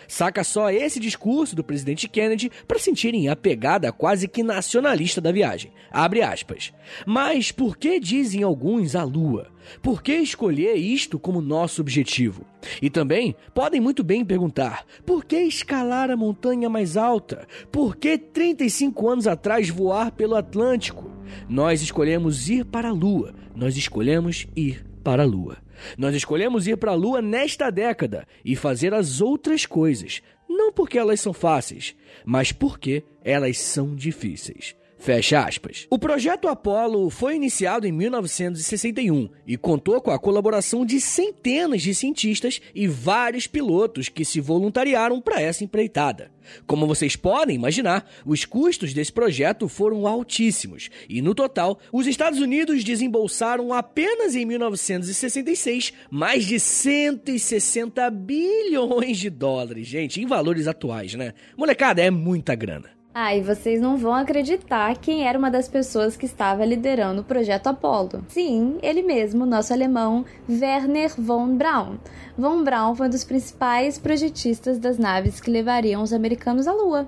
Saca 0.07 0.43
só 0.43 0.69
esse 0.69 0.99
discurso 0.99 1.55
do 1.55 1.63
presidente 1.63 2.07
Kennedy 2.07 2.51
para 2.67 2.79
sentirem 2.79 3.29
a 3.29 3.35
pegada 3.35 3.91
quase 3.91 4.27
que 4.27 4.43
nacionalista 4.43 5.19
da 5.19 5.31
viagem. 5.31 5.71
Abre 5.89 6.21
aspas. 6.21 6.73
Mas 7.05 7.51
por 7.51 7.77
que 7.77 7.99
dizem 7.99 8.43
alguns 8.43 8.95
a 8.95 9.03
Lua? 9.03 9.49
Por 9.81 10.01
que 10.01 10.13
escolher 10.13 10.75
isto 10.75 11.19
como 11.19 11.41
nosso 11.41 11.81
objetivo? 11.81 12.45
E 12.81 12.89
também 12.89 13.35
podem 13.53 13.79
muito 13.79 14.03
bem 14.03 14.23
perguntar: 14.25 14.85
por 15.05 15.25
que 15.25 15.37
escalar 15.37 16.09
a 16.11 16.17
montanha 16.17 16.69
mais 16.69 16.97
alta? 16.97 17.47
Por 17.71 17.95
que 17.95 18.17
35 18.17 19.09
anos 19.09 19.27
atrás 19.27 19.69
voar 19.69 20.11
pelo 20.11 20.35
Atlântico? 20.35 21.09
Nós 21.47 21.81
escolhemos 21.81 22.49
ir 22.49 22.65
para 22.65 22.89
a 22.89 22.93
Lua, 22.93 23.33
nós 23.55 23.77
escolhemos 23.77 24.47
ir 24.55 24.85
para 25.03 25.23
a 25.23 25.25
Lua. 25.25 25.57
Nós 25.97 26.15
escolhemos 26.15 26.67
ir 26.67 26.77
para 26.77 26.91
a 26.91 26.95
Lua 26.95 27.21
nesta 27.21 27.69
década 27.69 28.27
e 28.43 28.55
fazer 28.55 28.93
as 28.93 29.21
outras 29.21 29.65
coisas, 29.65 30.21
não 30.47 30.71
porque 30.71 30.97
elas 30.97 31.19
são 31.19 31.33
fáceis, 31.33 31.95
mas 32.25 32.51
porque 32.51 33.03
elas 33.23 33.57
são 33.57 33.95
difíceis. 33.95 34.75
Fecha 35.01 35.43
aspas. 35.43 35.87
O 35.89 35.97
projeto 35.97 36.47
Apollo 36.47 37.09
foi 37.09 37.35
iniciado 37.35 37.87
em 37.87 37.91
1961 37.91 39.29
e 39.47 39.57
contou 39.57 39.99
com 39.99 40.11
a 40.11 40.19
colaboração 40.19 40.85
de 40.85 41.01
centenas 41.01 41.81
de 41.81 41.95
cientistas 41.95 42.61
e 42.75 42.87
vários 42.87 43.47
pilotos 43.47 44.09
que 44.09 44.23
se 44.23 44.39
voluntariaram 44.39 45.19
para 45.19 45.41
essa 45.41 45.63
empreitada. 45.63 46.31
Como 46.67 46.85
vocês 46.85 47.15
podem 47.15 47.55
imaginar, 47.55 48.07
os 48.23 48.45
custos 48.45 48.93
desse 48.93 49.11
projeto 49.11 49.67
foram 49.67 50.05
altíssimos 50.05 50.91
e, 51.09 51.19
no 51.19 51.33
total, 51.33 51.79
os 51.91 52.05
Estados 52.05 52.39
Unidos 52.39 52.83
desembolsaram 52.83 53.73
apenas 53.73 54.35
em 54.35 54.45
1966 54.45 55.93
mais 56.11 56.45
de 56.45 56.59
160 56.59 58.07
bilhões 58.11 59.17
de 59.17 59.31
dólares, 59.31 59.87
gente, 59.87 60.21
em 60.21 60.27
valores 60.27 60.67
atuais, 60.67 61.15
né? 61.15 61.33
Molecada, 61.57 62.03
é 62.03 62.11
muita 62.11 62.53
grana. 62.53 63.00
Ah, 63.13 63.36
e 63.36 63.41
vocês 63.41 63.82
não 63.82 63.97
vão 63.97 64.13
acreditar 64.13 64.95
quem 64.97 65.28
era 65.28 65.38
uma 65.38 65.52
das 65.52 65.67
pessoas 65.67 66.15
que 66.15 66.26
estava 66.26 66.63
liderando 66.63 67.19
o 67.19 67.26
projeto 67.26 67.67
Apollo. 67.67 68.24
Sim, 68.30 68.78
ele 68.82 69.02
mesmo, 69.02 69.45
nosso 69.45 69.74
alemão 69.74 70.24
Werner 70.50 71.12
von 71.17 71.58
Braun. 71.58 71.97
Von 72.38 72.63
Braun 72.63 72.95
foi 72.95 73.08
um 73.08 73.10
dos 73.10 73.26
principais 73.26 74.00
projetistas 74.00 74.80
das 74.80 74.97
naves 74.97 75.41
que 75.41 75.52
levariam 75.52 76.02
os 76.02 76.13
americanos 76.13 76.67
à 76.67 76.71
Lua. 76.71 77.06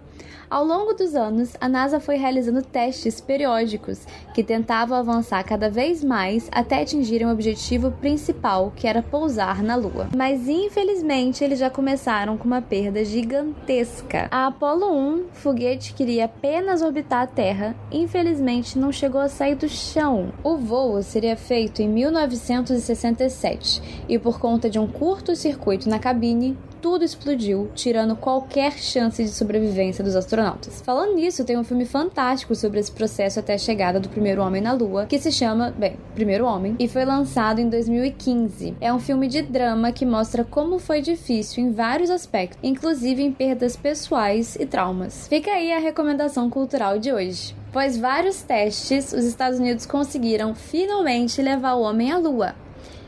Ao 0.53 0.63
longo 0.63 0.93
dos 0.93 1.15
anos, 1.15 1.55
a 1.59 1.67
NASA 1.67 1.99
foi 1.99 2.15
realizando 2.15 2.61
testes 2.61 3.19
periódicos 3.19 4.05
que 4.35 4.43
tentavam 4.43 4.95
avançar 4.95 5.43
cada 5.43 5.67
vez 5.67 6.03
mais 6.03 6.47
até 6.51 6.79
atingirem 6.79 7.25
o 7.25 7.31
objetivo 7.31 7.89
principal, 7.89 8.71
que 8.75 8.85
era 8.85 9.01
pousar 9.01 9.63
na 9.63 9.75
Lua. 9.75 10.09
Mas 10.15 10.47
infelizmente, 10.47 11.43
eles 11.43 11.57
já 11.57 11.71
começaram 11.71 12.37
com 12.37 12.45
uma 12.45 12.61
perda 12.61 13.03
gigantesca. 13.03 14.27
A 14.29 14.45
Apollo 14.45 14.95
1, 14.95 15.25
foguete 15.33 15.95
que 15.95 16.03
iria 16.03 16.25
apenas 16.25 16.83
orbitar 16.83 17.23
a 17.23 17.27
Terra, 17.27 17.75
infelizmente 17.91 18.77
não 18.77 18.91
chegou 18.91 19.21
a 19.21 19.29
sair 19.29 19.55
do 19.55 19.67
chão. 19.67 20.31
O 20.43 20.55
voo 20.55 21.01
seria 21.01 21.35
feito 21.35 21.81
em 21.81 21.89
1967 21.89 24.05
e 24.07 24.19
por 24.19 24.39
conta 24.39 24.69
de 24.69 24.77
um 24.77 24.85
curto-circuito 24.85 25.89
na 25.89 25.97
cabine, 25.97 26.55
tudo 26.83 27.05
explodiu, 27.05 27.71
tirando 27.73 28.13
qualquer 28.13 28.73
chance 28.73 29.23
de 29.23 29.29
sobrevivência 29.29 30.03
dos 30.03 30.17
astronautas. 30.17 30.81
Falando 30.81 31.15
nisso, 31.15 31.45
tem 31.45 31.57
um 31.57 31.63
filme 31.63 31.85
fantástico 31.85 32.53
sobre 32.53 32.77
esse 32.77 32.91
processo 32.91 33.39
até 33.39 33.53
a 33.53 33.57
chegada 33.57 34.01
do 34.01 34.09
primeiro 34.09 34.41
homem 34.41 34.61
na 34.61 34.73
Lua, 34.73 35.05
que 35.05 35.17
se 35.17 35.31
chama, 35.31 35.71
bem, 35.71 35.95
Primeiro 36.13 36.45
Homem, 36.45 36.75
e 36.77 36.89
foi 36.89 37.05
lançado 37.05 37.59
em 37.59 37.69
2015. 37.69 38.75
É 38.81 38.93
um 38.93 38.99
filme 38.99 39.29
de 39.29 39.41
drama 39.41 39.93
que 39.93 40.05
mostra 40.05 40.43
como 40.43 40.77
foi 40.77 41.01
difícil 41.01 41.63
em 41.63 41.71
vários 41.71 42.09
aspectos, 42.09 42.59
inclusive 42.61 43.23
em 43.23 43.31
perdas 43.31 43.77
pessoais 43.77 44.57
e 44.57 44.65
traumas. 44.65 45.25
Fica 45.29 45.51
aí 45.51 45.71
a 45.71 45.79
recomendação 45.79 46.49
cultural 46.49 46.99
de 46.99 47.13
hoje. 47.13 47.55
Após 47.69 47.97
vários 47.97 48.41
testes, 48.41 49.13
os 49.13 49.23
Estados 49.23 49.57
Unidos 49.57 49.85
conseguiram 49.85 50.53
finalmente 50.53 51.41
levar 51.41 51.75
o 51.75 51.81
homem 51.81 52.11
à 52.11 52.17
Lua. 52.17 52.53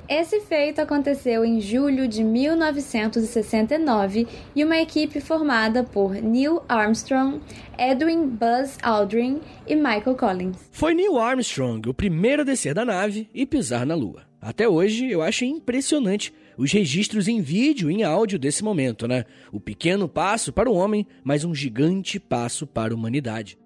Esse 0.07 0.39
feito 0.41 0.79
aconteceu 0.79 1.43
em 1.43 1.59
julho 1.59 2.07
de 2.07 2.23
1969 2.23 4.27
e 4.55 4.63
uma 4.63 4.77
equipe 4.77 5.19
formada 5.19 5.83
por 5.83 6.13
Neil 6.13 6.61
Armstrong, 6.69 7.41
Edwin 7.75 8.27
Buzz 8.27 8.77
Aldrin 8.83 9.41
e 9.65 9.75
Michael 9.75 10.15
Collins. 10.15 10.69
Foi 10.71 10.93
Neil 10.93 11.17
Armstrong 11.17 11.89
o 11.89 11.93
primeiro 11.93 12.43
a 12.43 12.45
descer 12.45 12.75
da 12.75 12.85
nave 12.85 13.27
e 13.33 13.47
pisar 13.47 13.83
na 13.83 13.95
Lua. 13.95 14.21
Até 14.39 14.69
hoje 14.69 15.09
eu 15.09 15.23
acho 15.23 15.43
impressionante 15.43 16.31
os 16.55 16.71
registros 16.71 17.27
em 17.27 17.41
vídeo 17.41 17.89
e 17.89 17.95
em 17.95 18.03
áudio 18.03 18.37
desse 18.37 18.63
momento, 18.63 19.07
né? 19.07 19.25
O 19.51 19.59
pequeno 19.59 20.07
passo 20.07 20.53
para 20.53 20.69
o 20.69 20.75
homem, 20.75 21.07
mas 21.23 21.43
um 21.43 21.55
gigante 21.55 22.19
passo 22.19 22.67
para 22.67 22.93
a 22.93 22.95
humanidade. 22.95 23.57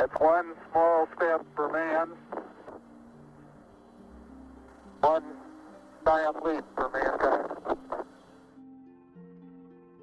It's 0.00 0.18
one 0.18 0.54
small 0.70 1.06
step 1.14 1.44
for 1.54 1.70
man, 1.70 2.08
one 5.02 5.39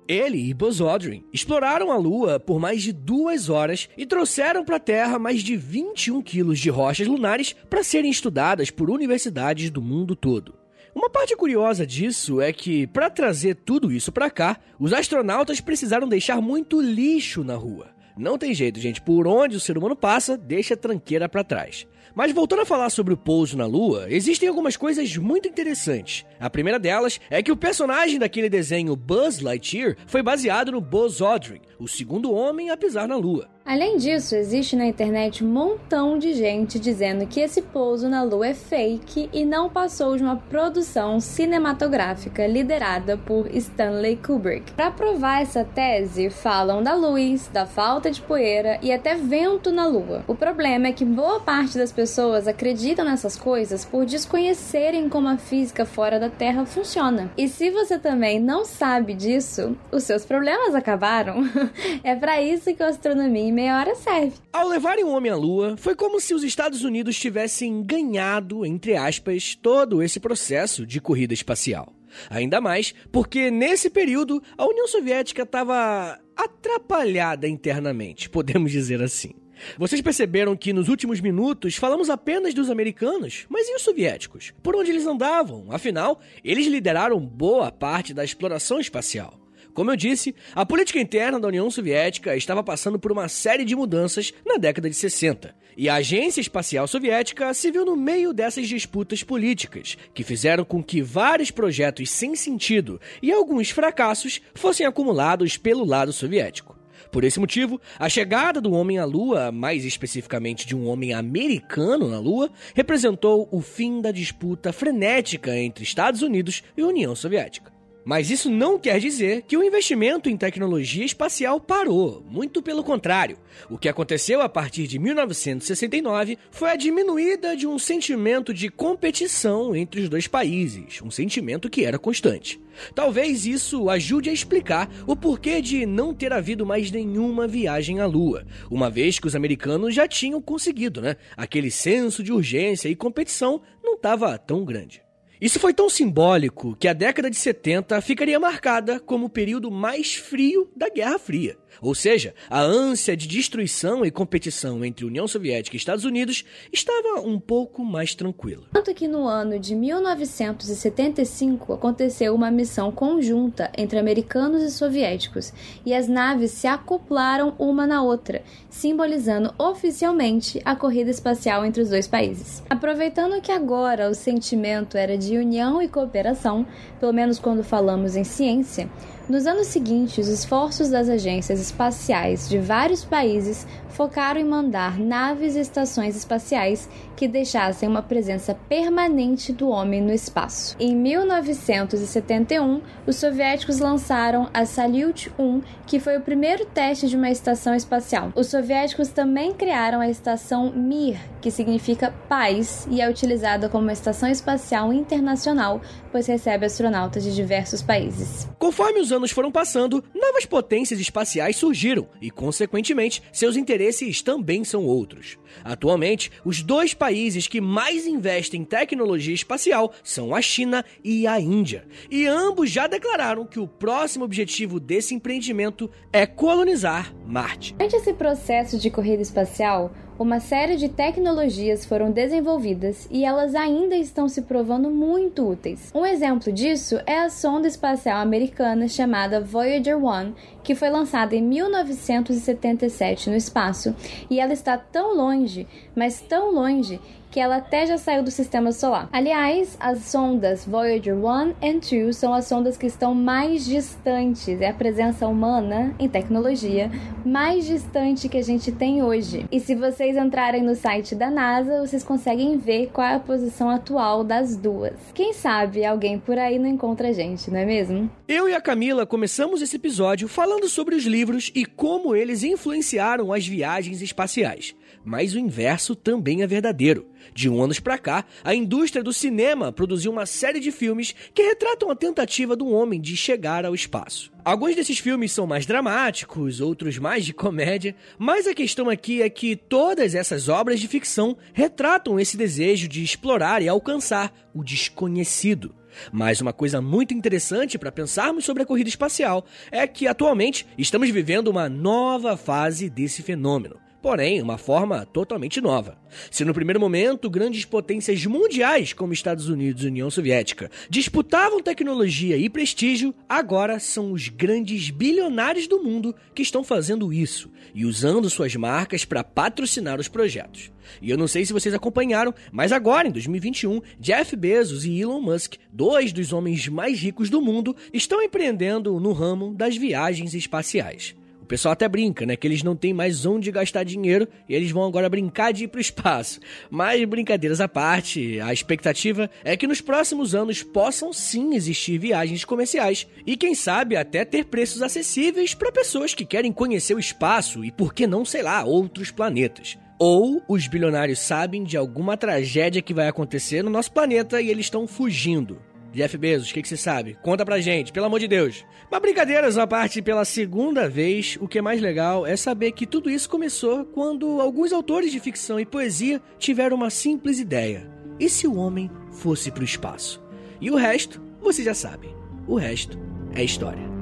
ele 0.07 0.49
e 0.49 0.53
Buzz 0.53 0.79
Aldrin 0.79 1.23
exploraram 1.33 1.91
a 1.91 1.97
Lua 1.97 2.39
por 2.39 2.59
mais 2.59 2.81
de 2.81 2.93
duas 2.93 3.49
horas 3.49 3.89
e 3.97 4.05
trouxeram 4.05 4.63
para 4.63 4.77
a 4.77 4.79
Terra 4.79 5.19
mais 5.19 5.41
de 5.41 5.57
21 5.57 6.21
quilos 6.21 6.59
de 6.59 6.69
rochas 6.69 7.07
lunares 7.07 7.53
para 7.69 7.83
serem 7.83 8.09
estudadas 8.09 8.71
por 8.71 8.89
universidades 8.89 9.69
do 9.69 9.81
mundo 9.81 10.15
todo. 10.15 10.55
Uma 10.95 11.09
parte 11.09 11.35
curiosa 11.35 11.85
disso 11.85 12.41
é 12.41 12.51
que, 12.51 12.87
para 12.87 13.09
trazer 13.09 13.55
tudo 13.55 13.91
isso 13.91 14.11
para 14.11 14.31
cá, 14.31 14.57
os 14.79 14.93
astronautas 14.93 15.61
precisaram 15.61 16.07
deixar 16.07 16.41
muito 16.41 16.81
lixo 16.81 17.43
na 17.43 17.55
rua. 17.55 17.89
Não 18.17 18.35
tem 18.37 18.51
jeito, 18.51 18.79
gente. 18.79 18.99
Por 18.99 19.27
onde 19.27 19.55
o 19.55 19.59
ser 19.59 19.77
humano 19.77 19.95
passa, 19.95 20.35
deixa 20.35 20.75
tranqueira 20.75 21.29
para 21.29 21.43
trás. 21.43 21.85
Mas 22.17 22.31
voltando 22.31 22.63
a 22.63 22.65
falar 22.65 22.89
sobre 22.89 23.13
o 23.13 23.17
pouso 23.17 23.55
na 23.55 23.67
Lua, 23.67 24.07
existem 24.09 24.49
algumas 24.49 24.75
coisas 24.75 25.15
muito 25.17 25.47
interessantes. 25.47 26.25
A 26.39 26.49
primeira 26.49 26.79
delas 26.79 27.21
é 27.29 27.43
que 27.43 27.51
o 27.51 27.55
personagem 27.55 28.17
daquele 28.17 28.49
desenho 28.49 28.95
Buzz 28.95 29.39
Lightyear 29.39 29.95
foi 30.07 30.23
baseado 30.23 30.71
no 30.71 30.81
Buzz 30.81 31.21
Aldrin, 31.21 31.61
o 31.79 31.87
segundo 31.87 32.31
homem 32.31 32.69
a 32.69 32.77
pisar 32.77 33.07
na 33.07 33.15
Lua. 33.15 33.47
Além 33.67 33.97
disso, 33.97 34.33
existe 34.33 34.77
na 34.77 34.85
internet 34.85 35.43
um 35.43 35.47
montão 35.49 36.17
de 36.17 36.33
gente 36.33 36.79
dizendo 36.79 37.27
que 37.27 37.41
esse 37.41 37.61
pouso 37.61 38.07
na 38.07 38.23
Lua 38.23 38.47
é 38.47 38.53
fake 38.53 39.29
e 39.33 39.43
não 39.43 39.69
passou 39.69 40.15
de 40.15 40.23
uma 40.23 40.37
produção 40.37 41.19
cinematográfica 41.19 42.47
liderada 42.47 43.17
por 43.17 43.53
Stanley 43.53 44.15
Kubrick. 44.15 44.71
Para 44.71 44.89
provar 44.89 45.41
essa 45.41 45.65
tese, 45.65 46.29
falam 46.29 46.81
da 46.81 46.95
luz, 46.95 47.49
da 47.51 47.65
falta 47.65 48.09
de 48.09 48.21
poeira 48.21 48.79
e 48.81 48.89
até 48.89 49.15
vento 49.15 49.69
na 49.69 49.85
Lua. 49.85 50.23
O 50.27 50.35
problema 50.35 50.87
é 50.87 50.93
que 50.93 51.03
boa 51.03 51.41
parte 51.41 51.77
das 51.77 51.91
pessoas 51.91 52.47
acreditam 52.47 53.03
nessas 53.03 53.35
coisas 53.35 53.83
por 53.83 54.05
desconhecerem 54.05 55.09
como 55.09 55.27
a 55.27 55.37
física 55.37 55.85
fora 55.85 56.17
da 56.17 56.29
Terra 56.29 56.65
funciona. 56.65 57.29
E 57.37 57.49
se 57.49 57.69
você 57.69 57.99
também 57.99 58.39
não 58.39 58.63
sabe 58.63 59.13
disso, 59.13 59.75
os 59.91 60.05
seus 60.05 60.25
problemas 60.25 60.73
acabaram. 60.73 61.43
é 62.03 62.15
para 62.15 62.41
isso 62.41 62.73
que 62.75 62.83
a 62.83 62.87
astronomia 62.87 63.51
meia 63.51 63.79
hora 63.79 63.95
serve. 63.95 64.33
Ao 64.51 64.67
levarem 64.67 65.03
o 65.03 65.09
homem 65.09 65.31
à 65.31 65.35
lua, 65.35 65.75
foi 65.77 65.95
como 65.95 66.19
se 66.19 66.33
os 66.33 66.43
Estados 66.43 66.83
Unidos 66.83 67.17
tivessem 67.17 67.83
ganhado, 67.83 68.65
entre 68.65 68.95
aspas, 68.95 69.55
todo 69.55 70.01
esse 70.01 70.19
processo 70.19 70.85
de 70.85 70.99
corrida 70.99 71.33
espacial. 71.33 71.93
Ainda 72.29 72.61
mais 72.61 72.93
porque 73.11 73.51
nesse 73.51 73.89
período 73.89 74.41
a 74.57 74.65
União 74.65 74.87
Soviética 74.87 75.43
estava 75.43 76.19
atrapalhada 76.35 77.47
internamente, 77.47 78.29
podemos 78.31 78.71
dizer 78.71 79.01
assim. 79.01 79.31
Vocês 79.77 80.01
perceberam 80.01 80.55
que 80.55 80.71
nos 80.71 80.87
últimos 80.87 81.19
minutos 81.19 81.75
falamos 81.75 82.09
apenas 82.09 82.53
dos 82.53 82.69
americanos, 82.69 83.45
mas 83.49 83.67
e 83.67 83.75
os 83.75 83.81
soviéticos? 83.81 84.53
Por 84.61 84.75
onde 84.75 84.91
eles 84.91 85.07
andavam? 85.07 85.65
Afinal, 85.71 86.19
eles 86.43 86.67
lideraram 86.67 87.19
boa 87.19 87.71
parte 87.71 88.13
da 88.13 88.23
exploração 88.23 88.79
espacial. 88.79 89.36
Como 89.77 89.91
eu 89.91 89.95
disse, 89.95 90.33
a 90.55 90.65
política 90.65 90.99
interna 90.99 91.39
da 91.39 91.47
União 91.47 91.69
Soviética 91.69 92.35
estava 92.35 92.63
passando 92.63 92.97
por 92.97 93.11
uma 93.11 93.27
série 93.27 93.63
de 93.63 93.75
mudanças 93.75 94.33
na 94.43 94.57
década 94.57 94.89
de 94.89 94.95
60, 94.95 95.53
e 95.77 95.87
a 95.87 95.93
Agência 95.93 96.41
Espacial 96.41 96.87
Soviética 96.87 97.53
se 97.53 97.69
viu 97.69 97.85
no 97.85 97.95
meio 97.95 98.33
dessas 98.33 98.67
disputas 98.67 99.21
políticas, 99.21 99.95
que 100.15 100.23
fizeram 100.23 100.65
com 100.65 100.83
que 100.83 100.99
vários 100.99 101.51
projetos 101.51 102.09
sem 102.09 102.35
sentido 102.35 102.99
e 103.21 103.31
alguns 103.31 103.69
fracassos 103.69 104.41
fossem 104.55 104.83
acumulados 104.83 105.57
pelo 105.57 105.85
lado 105.85 106.11
soviético. 106.11 106.75
Por 107.11 107.23
esse 107.23 107.39
motivo, 107.39 107.79
a 107.99 108.09
chegada 108.09 108.59
do 108.59 108.71
homem 108.71 108.97
à 108.97 109.05
Lua, 109.05 109.51
mais 109.51 109.85
especificamente 109.85 110.65
de 110.65 110.75
um 110.75 110.87
homem 110.87 111.13
americano 111.13 112.07
na 112.07 112.17
Lua, 112.17 112.49
representou 112.73 113.47
o 113.51 113.61
fim 113.61 114.01
da 114.01 114.11
disputa 114.11 114.73
frenética 114.73 115.55
entre 115.55 115.83
Estados 115.83 116.23
Unidos 116.23 116.63
e 116.75 116.81
União 116.81 117.15
Soviética. 117.15 117.76
Mas 118.07 118.31
isso 118.31 118.49
não 118.49 118.79
quer 118.79 119.01
dizer 119.01 119.41
que 119.41 119.57
o 119.57 119.61
investimento 119.61 120.29
em 120.29 120.37
tecnologia 120.37 121.03
espacial 121.03 121.59
parou, 121.59 122.23
muito 122.25 122.61
pelo 122.61 122.81
contrário. 122.81 123.37
O 123.69 123.77
que 123.77 123.89
aconteceu 123.89 124.41
a 124.41 124.47
partir 124.47 124.87
de 124.87 124.97
1969 124.97 126.37
foi 126.49 126.69
a 126.69 126.77
diminuída 126.77 127.53
de 127.53 127.67
um 127.67 127.77
sentimento 127.77 128.53
de 128.53 128.69
competição 128.69 129.75
entre 129.75 129.99
os 129.99 130.07
dois 130.07 130.25
países, 130.25 131.01
um 131.01 131.11
sentimento 131.11 131.69
que 131.69 131.83
era 131.83 131.99
constante. 131.99 132.61
Talvez 132.95 133.45
isso 133.45 133.89
ajude 133.89 134.29
a 134.29 134.33
explicar 134.33 134.89
o 135.05 135.13
porquê 135.13 135.61
de 135.61 135.85
não 135.85 136.13
ter 136.13 136.31
havido 136.31 136.65
mais 136.65 136.89
nenhuma 136.89 137.45
viagem 137.45 137.99
à 137.99 138.05
Lua, 138.05 138.47
uma 138.71 138.89
vez 138.89 139.19
que 139.19 139.27
os 139.27 139.35
americanos 139.35 139.93
já 139.93 140.07
tinham 140.07 140.41
conseguido, 140.41 141.01
né? 141.01 141.17
Aquele 141.35 141.69
senso 141.69 142.23
de 142.23 142.31
urgência 142.31 142.87
e 142.87 142.95
competição 142.95 143.61
não 143.83 143.95
estava 143.95 144.37
tão 144.37 144.63
grande. 144.63 145.05
Isso 145.39 145.59
foi 145.59 145.73
tão 145.73 145.89
simbólico 145.89 146.75
que 146.79 146.87
a 146.87 146.93
década 146.93 147.29
de 147.29 147.35
70 147.37 148.01
ficaria 148.01 148.39
marcada 148.39 148.99
como 148.99 149.27
o 149.27 149.29
período 149.29 149.69
mais 149.69 150.15
frio 150.15 150.69
da 150.75 150.89
Guerra 150.89 151.19
Fria. 151.19 151.57
Ou 151.81 151.93
seja, 151.93 152.33
a 152.49 152.61
ânsia 152.61 153.15
de 153.15 153.27
destruição 153.27 154.05
e 154.05 154.11
competição 154.11 154.83
entre 154.83 155.05
União 155.05 155.27
Soviética 155.27 155.75
e 155.75 155.79
Estados 155.79 156.05
Unidos 156.05 156.43
estava 156.71 157.21
um 157.21 157.39
pouco 157.39 157.83
mais 157.83 158.15
tranquila. 158.15 158.65
Tanto 158.73 158.93
que 158.93 159.07
no 159.07 159.27
ano 159.27 159.59
de 159.59 159.75
1975 159.75 161.73
aconteceu 161.73 162.33
uma 162.33 162.51
missão 162.51 162.91
conjunta 162.91 163.71
entre 163.77 163.99
americanos 163.99 164.61
e 164.63 164.71
soviéticos, 164.71 165.53
e 165.85 165.93
as 165.93 166.07
naves 166.07 166.51
se 166.51 166.67
acoplaram 166.67 167.55
uma 167.57 167.85
na 167.85 168.01
outra, 168.01 168.41
simbolizando 168.69 169.53
oficialmente 169.57 170.61
a 170.65 170.75
corrida 170.75 171.11
espacial 171.11 171.65
entre 171.65 171.81
os 171.81 171.89
dois 171.89 172.07
países. 172.07 172.63
Aproveitando 172.69 173.41
que 173.41 173.51
agora 173.51 174.09
o 174.09 174.13
sentimento 174.13 174.97
era 174.97 175.17
de 175.17 175.37
união 175.37 175.81
e 175.81 175.87
cooperação, 175.87 176.65
pelo 176.99 177.13
menos 177.13 177.39
quando 177.39 177.63
falamos 177.63 178.15
em 178.15 178.23
ciência, 178.23 178.89
nos 179.29 179.45
anos 179.45 179.67
seguintes, 179.67 180.27
os 180.27 180.33
esforços 180.33 180.89
das 180.89 181.09
agências 181.09 181.59
espaciais 181.59 182.47
de 182.47 182.59
vários 182.59 183.03
países 183.03 183.67
focaram 183.89 184.39
em 184.39 184.45
mandar 184.45 184.99
naves 184.99 185.55
e 185.55 185.59
estações 185.59 186.15
espaciais 186.15 186.89
que 187.15 187.27
deixassem 187.27 187.89
uma 187.89 188.03
presença 188.03 188.53
permanente 188.69 189.51
do 189.51 189.69
homem 189.69 190.01
no 190.01 190.13
espaço. 190.13 190.75
Em 190.79 190.95
1971, 190.95 192.81
os 193.07 193.15
soviéticos 193.15 193.79
lançaram 193.79 194.49
a 194.53 194.65
Salyut 194.65 195.31
1, 195.37 195.61
que 195.87 195.99
foi 195.99 196.17
o 196.17 196.21
primeiro 196.21 196.65
teste 196.65 197.07
de 197.07 197.15
uma 197.15 197.31
estação 197.31 197.73
espacial. 197.73 198.31
Os 198.35 198.47
soviéticos 198.47 199.07
também 199.09 199.51
criaram 199.51 199.99
a 199.99 200.07
estação 200.07 200.71
Mir, 200.71 201.17
que 201.41 201.49
significa 201.49 202.13
paz 202.29 202.87
e 202.91 203.01
é 203.01 203.09
utilizada 203.09 203.67
como 203.67 203.83
uma 203.83 203.93
estação 203.93 204.29
espacial 204.29 204.93
internacional, 204.93 205.81
pois 206.11 206.27
recebe 206.27 206.65
astronautas 206.65 207.23
de 207.23 207.33
diversos 207.33 207.81
países. 207.81 208.47
Conforme 208.59 208.99
os 208.99 209.11
anos 209.11 209.31
foram 209.31 209.51
passando, 209.51 210.03
novas 210.13 210.45
potências 210.45 210.99
espaciais 210.99 211.55
surgiram 211.55 212.07
e, 212.21 212.29
consequentemente, 212.29 213.23
seus 213.31 213.55
interesses 213.55 213.86
também 214.21 214.63
são 214.63 214.85
outros. 214.85 215.37
Atualmente, 215.63 216.31
os 216.43 216.61
dois 216.61 216.93
países 216.93 217.47
que 217.47 217.61
mais 217.61 218.05
investem 218.05 218.61
em 218.61 218.65
tecnologia 218.65 219.33
espacial 219.33 219.93
são 220.03 220.35
a 220.35 220.41
China 220.41 220.83
e 221.03 221.25
a 221.25 221.39
Índia, 221.39 221.85
e 222.09 222.27
ambos 222.27 222.69
já 222.69 222.87
declararam 222.87 223.45
que 223.45 223.59
o 223.59 223.67
próximo 223.67 224.25
objetivo 224.25 224.79
desse 224.79 225.15
empreendimento 225.15 225.89
é 226.11 226.25
colonizar 226.25 227.13
Marte. 227.25 227.73
Durante 227.73 227.95
esse 227.95 228.13
processo 228.13 228.77
de 228.77 228.89
corrida 228.89 229.21
espacial, 229.21 229.91
uma 230.19 230.39
série 230.39 230.77
de 230.77 230.89
tecnologias 230.89 231.85
foram 231.85 232.11
desenvolvidas 232.11 233.07
e 233.11 233.23
elas 233.23 233.53
ainda 233.53 233.95
estão 233.95 234.27
se 234.27 234.41
provando 234.41 234.89
muito 234.89 235.47
úteis. 235.47 235.91
Um 235.93 236.05
exemplo 236.05 236.51
disso 236.51 236.99
é 237.05 237.19
a 237.19 237.29
sonda 237.29 237.67
espacial 237.67 238.19
americana 238.19 238.87
chamada 238.87 239.39
Voyager 239.39 239.97
1, 239.97 240.33
que 240.63 240.73
foi 240.73 240.89
lançada 240.89 241.35
em 241.35 241.41
1977 241.41 243.29
no 243.29 243.35
espaço, 243.35 243.95
e 244.29 244.39
ela 244.39 244.53
está 244.53 244.77
tão 244.77 245.15
longe, 245.15 245.67
mas 245.95 246.19
tão 246.19 246.51
longe 246.51 246.99
que 247.31 247.39
ela 247.39 247.57
até 247.57 247.85
já 247.85 247.97
saiu 247.97 248.23
do 248.23 248.31
sistema 248.31 248.71
solar. 248.71 249.09
Aliás, 249.11 249.77
as 249.79 249.99
sondas 249.99 250.65
Voyager 250.65 251.15
1 251.15 251.53
e 251.61 252.03
2 252.03 252.15
são 252.15 252.33
as 252.33 252.45
sondas 252.45 252.77
que 252.77 252.85
estão 252.85 253.13
mais 253.13 253.65
distantes, 253.65 254.61
é 254.61 254.69
a 254.69 254.73
presença 254.73 255.27
humana 255.27 255.93
em 255.99 256.07
tecnologia 256.07 256.89
mais 257.25 257.65
distante 257.65 258.29
que 258.29 258.37
a 258.37 258.43
gente 258.43 258.71
tem 258.71 259.03
hoje. 259.03 259.45
E 259.51 259.59
se 259.59 259.75
vocês 259.75 260.15
entrarem 260.15 260.63
no 260.63 260.75
site 260.75 261.13
da 261.13 261.29
NASA, 261.29 261.81
vocês 261.81 262.03
conseguem 262.03 262.57
ver 262.57 262.89
qual 262.93 263.05
é 263.05 263.15
a 263.15 263.19
posição 263.19 263.69
atual 263.69 264.23
das 264.23 264.55
duas. 264.55 264.93
Quem 265.13 265.33
sabe 265.33 265.85
alguém 265.85 266.17
por 266.17 266.37
aí 266.37 266.57
não 266.57 266.67
encontra 266.67 267.09
a 267.09 267.11
gente, 267.11 267.51
não 267.51 267.59
é 267.59 267.65
mesmo? 267.65 268.09
Eu 268.27 268.47
e 268.47 268.53
a 268.53 268.61
Camila 268.61 269.05
começamos 269.05 269.61
esse 269.61 269.75
episódio 269.75 270.27
falando 270.27 270.67
sobre 270.67 270.95
os 270.95 271.03
livros 271.05 271.51
e 271.53 271.65
como 271.65 272.15
eles 272.15 272.43
influenciaram 272.43 273.33
as 273.33 273.45
viagens 273.45 274.01
espaciais. 274.01 274.75
Mas 275.07 275.33
o 275.33 275.39
inverso 275.39 275.95
também 275.95 276.41
é 276.41 276.47
verdadeiro. 276.47 277.07
De 277.33 277.47
um 277.47 277.63
anos 277.63 277.79
para 277.79 277.97
cá, 277.97 278.25
a 278.43 278.53
indústria 278.53 279.01
do 279.01 279.13
cinema 279.13 279.71
produziu 279.71 280.11
uma 280.11 280.25
série 280.25 280.59
de 280.59 280.69
filmes 280.69 281.15
que 281.33 281.43
retratam 281.43 281.89
a 281.89 281.95
tentativa 281.95 282.57
do 282.57 282.67
homem 282.67 282.99
de 282.99 283.15
chegar 283.15 283.63
ao 283.63 283.73
espaço. 283.73 284.33
Alguns 284.43 284.75
desses 284.75 284.99
filmes 284.99 285.31
são 285.31 285.47
mais 285.47 285.65
dramáticos, 285.65 286.59
outros 286.59 286.97
mais 286.97 287.23
de 287.23 287.31
comédia, 287.31 287.95
mas 288.19 288.47
a 288.47 288.53
questão 288.53 288.89
aqui 288.89 289.21
é 289.21 289.29
que 289.29 289.55
todas 289.55 290.13
essas 290.13 290.49
obras 290.49 290.77
de 290.77 290.89
ficção 290.89 291.37
retratam 291.53 292.19
esse 292.19 292.35
desejo 292.35 292.89
de 292.89 293.01
explorar 293.01 293.61
e 293.61 293.69
alcançar 293.69 294.33
o 294.53 294.61
desconhecido. 294.61 295.73
Mas 296.11 296.41
uma 296.41 296.51
coisa 296.51 296.81
muito 296.81 297.13
interessante 297.13 297.77
para 297.77 297.93
pensarmos 297.93 298.43
sobre 298.43 298.63
a 298.63 298.65
corrida 298.65 298.89
espacial 298.89 299.45
é 299.71 299.87
que 299.87 300.05
atualmente 300.05 300.67
estamos 300.77 301.09
vivendo 301.09 301.47
uma 301.47 301.69
nova 301.69 302.35
fase 302.35 302.89
desse 302.89 303.23
fenômeno. 303.23 303.86
Porém 304.01 304.41
uma 304.41 304.57
forma 304.57 305.05
totalmente 305.05 305.59
nova. 305.59 305.97
Se 306.31 306.45
no 306.45 306.53
primeiro 306.53 306.79
momento 306.79 307.29
grandes 307.29 307.65
potências 307.65 308.25
mundiais 308.25 308.93
como 308.93 309.13
Estados 309.13 309.49
Unidos 309.49 309.83
e 309.83 309.87
União 309.87 310.09
Soviética 310.09 310.69
disputavam 310.89 311.61
tecnologia 311.61 312.37
e 312.37 312.49
prestígio, 312.49 313.13
agora 313.27 313.79
são 313.79 314.11
os 314.11 314.29
grandes 314.29 314.89
bilionários 314.89 315.67
do 315.67 315.83
mundo 315.83 316.15
que 316.33 316.41
estão 316.41 316.63
fazendo 316.63 317.11
isso 317.11 317.51
e 317.73 317.85
usando 317.85 318.29
suas 318.29 318.55
marcas 318.55 319.03
para 319.03 319.23
patrocinar 319.23 319.99
os 319.99 320.07
projetos. 320.07 320.71
E 321.01 321.09
eu 321.09 321.17
não 321.17 321.27
sei 321.27 321.45
se 321.45 321.51
vocês 321.51 321.75
acompanharam, 321.75 322.33
mas 322.51 322.71
agora, 322.71 323.07
em 323.07 323.11
2021, 323.11 323.81
Jeff 323.99 324.35
Bezos 324.35 324.85
e 324.85 324.99
Elon 324.99 325.19
Musk, 325.19 325.55
dois 325.71 326.13
dos 326.13 326.31
homens 326.31 326.67
mais 326.69 326.99
ricos 326.99 327.29
do 327.29 327.41
mundo, 327.41 327.75
estão 327.93 328.21
empreendendo 328.21 328.99
no 328.99 329.11
ramo 329.11 329.53
das 329.53 329.75
viagens 329.75 330.33
espaciais. 330.33 331.15
O 331.47 331.55
pessoal 331.57 331.71
até 331.71 331.87
brinca, 331.87 332.25
né? 332.25 332.35
Que 332.35 332.45
eles 332.45 332.61
não 332.61 332.75
têm 332.75 332.93
mais 332.93 333.25
onde 333.25 333.53
gastar 333.53 333.85
dinheiro 333.85 334.27
e 334.49 334.53
eles 334.53 334.69
vão 334.69 334.83
agora 334.83 335.07
brincar 335.07 335.53
de 335.53 335.63
ir 335.63 335.69
para 335.69 335.77
o 335.77 335.81
espaço. 335.81 336.41
Mas 336.69 337.01
brincadeiras 337.05 337.61
à 337.61 337.69
parte, 337.69 338.37
a 338.41 338.51
expectativa 338.51 339.31
é 339.45 339.55
que 339.55 339.65
nos 339.65 339.79
próximos 339.79 340.35
anos 340.35 340.61
possam 340.61 341.13
sim 341.13 341.55
existir 341.55 341.97
viagens 341.99 342.43
comerciais 342.43 343.07
e 343.25 343.37
quem 343.37 343.55
sabe 343.55 343.95
até 343.95 344.25
ter 344.25 344.43
preços 344.43 344.81
acessíveis 344.81 345.53
para 345.53 345.71
pessoas 345.71 346.13
que 346.13 346.25
querem 346.25 346.51
conhecer 346.51 346.95
o 346.95 346.99
espaço 346.99 347.63
e 347.63 347.71
por 347.71 347.93
que 347.93 348.05
não, 348.05 348.25
sei 348.25 348.43
lá, 348.43 348.65
outros 348.65 349.09
planetas. 349.09 349.77
Ou 349.97 350.43
os 350.49 350.67
bilionários 350.67 351.19
sabem 351.19 351.63
de 351.63 351.77
alguma 351.77 352.17
tragédia 352.17 352.81
que 352.81 352.93
vai 352.93 353.07
acontecer 353.07 353.63
no 353.63 353.69
nosso 353.69 353.93
planeta 353.93 354.41
e 354.41 354.49
eles 354.49 354.65
estão 354.65 354.85
fugindo. 354.85 355.61
Jeff 355.93 356.17
Bezos, 356.17 356.49
o 356.49 356.53
que, 356.53 356.61
que 356.61 356.67
você 356.67 356.77
sabe? 356.77 357.17
Conta 357.21 357.45
pra 357.45 357.59
gente, 357.59 357.91
pelo 357.91 358.05
amor 358.05 358.19
de 358.19 358.27
Deus. 358.27 358.65
Mas 358.91 359.01
brincadeiras 359.01 359.57
à 359.57 359.65
parte, 359.65 360.01
pela 360.01 360.25
segunda 360.25 360.87
vez, 360.89 361.37
o 361.41 361.47
que 361.47 361.59
é 361.59 361.61
mais 361.61 361.81
legal 361.81 362.25
é 362.25 362.35
saber 362.35 362.71
que 362.71 362.85
tudo 362.85 363.09
isso 363.09 363.29
começou 363.29 363.85
quando 363.85 364.39
alguns 364.41 364.71
autores 364.71 365.11
de 365.11 365.19
ficção 365.19 365.59
e 365.59 365.65
poesia 365.65 366.21
tiveram 366.37 366.77
uma 366.77 366.89
simples 366.89 367.39
ideia. 367.39 367.89
E 368.19 368.29
se 368.29 368.47
o 368.47 368.55
homem 368.55 368.89
fosse 369.11 369.51
pro 369.51 369.63
espaço? 369.63 370.23
E 370.59 370.71
o 370.71 370.75
resto, 370.75 371.21
você 371.41 371.63
já 371.63 371.73
sabe. 371.73 372.09
O 372.47 372.55
resto 372.55 372.97
é 373.35 373.43
história. 373.43 373.96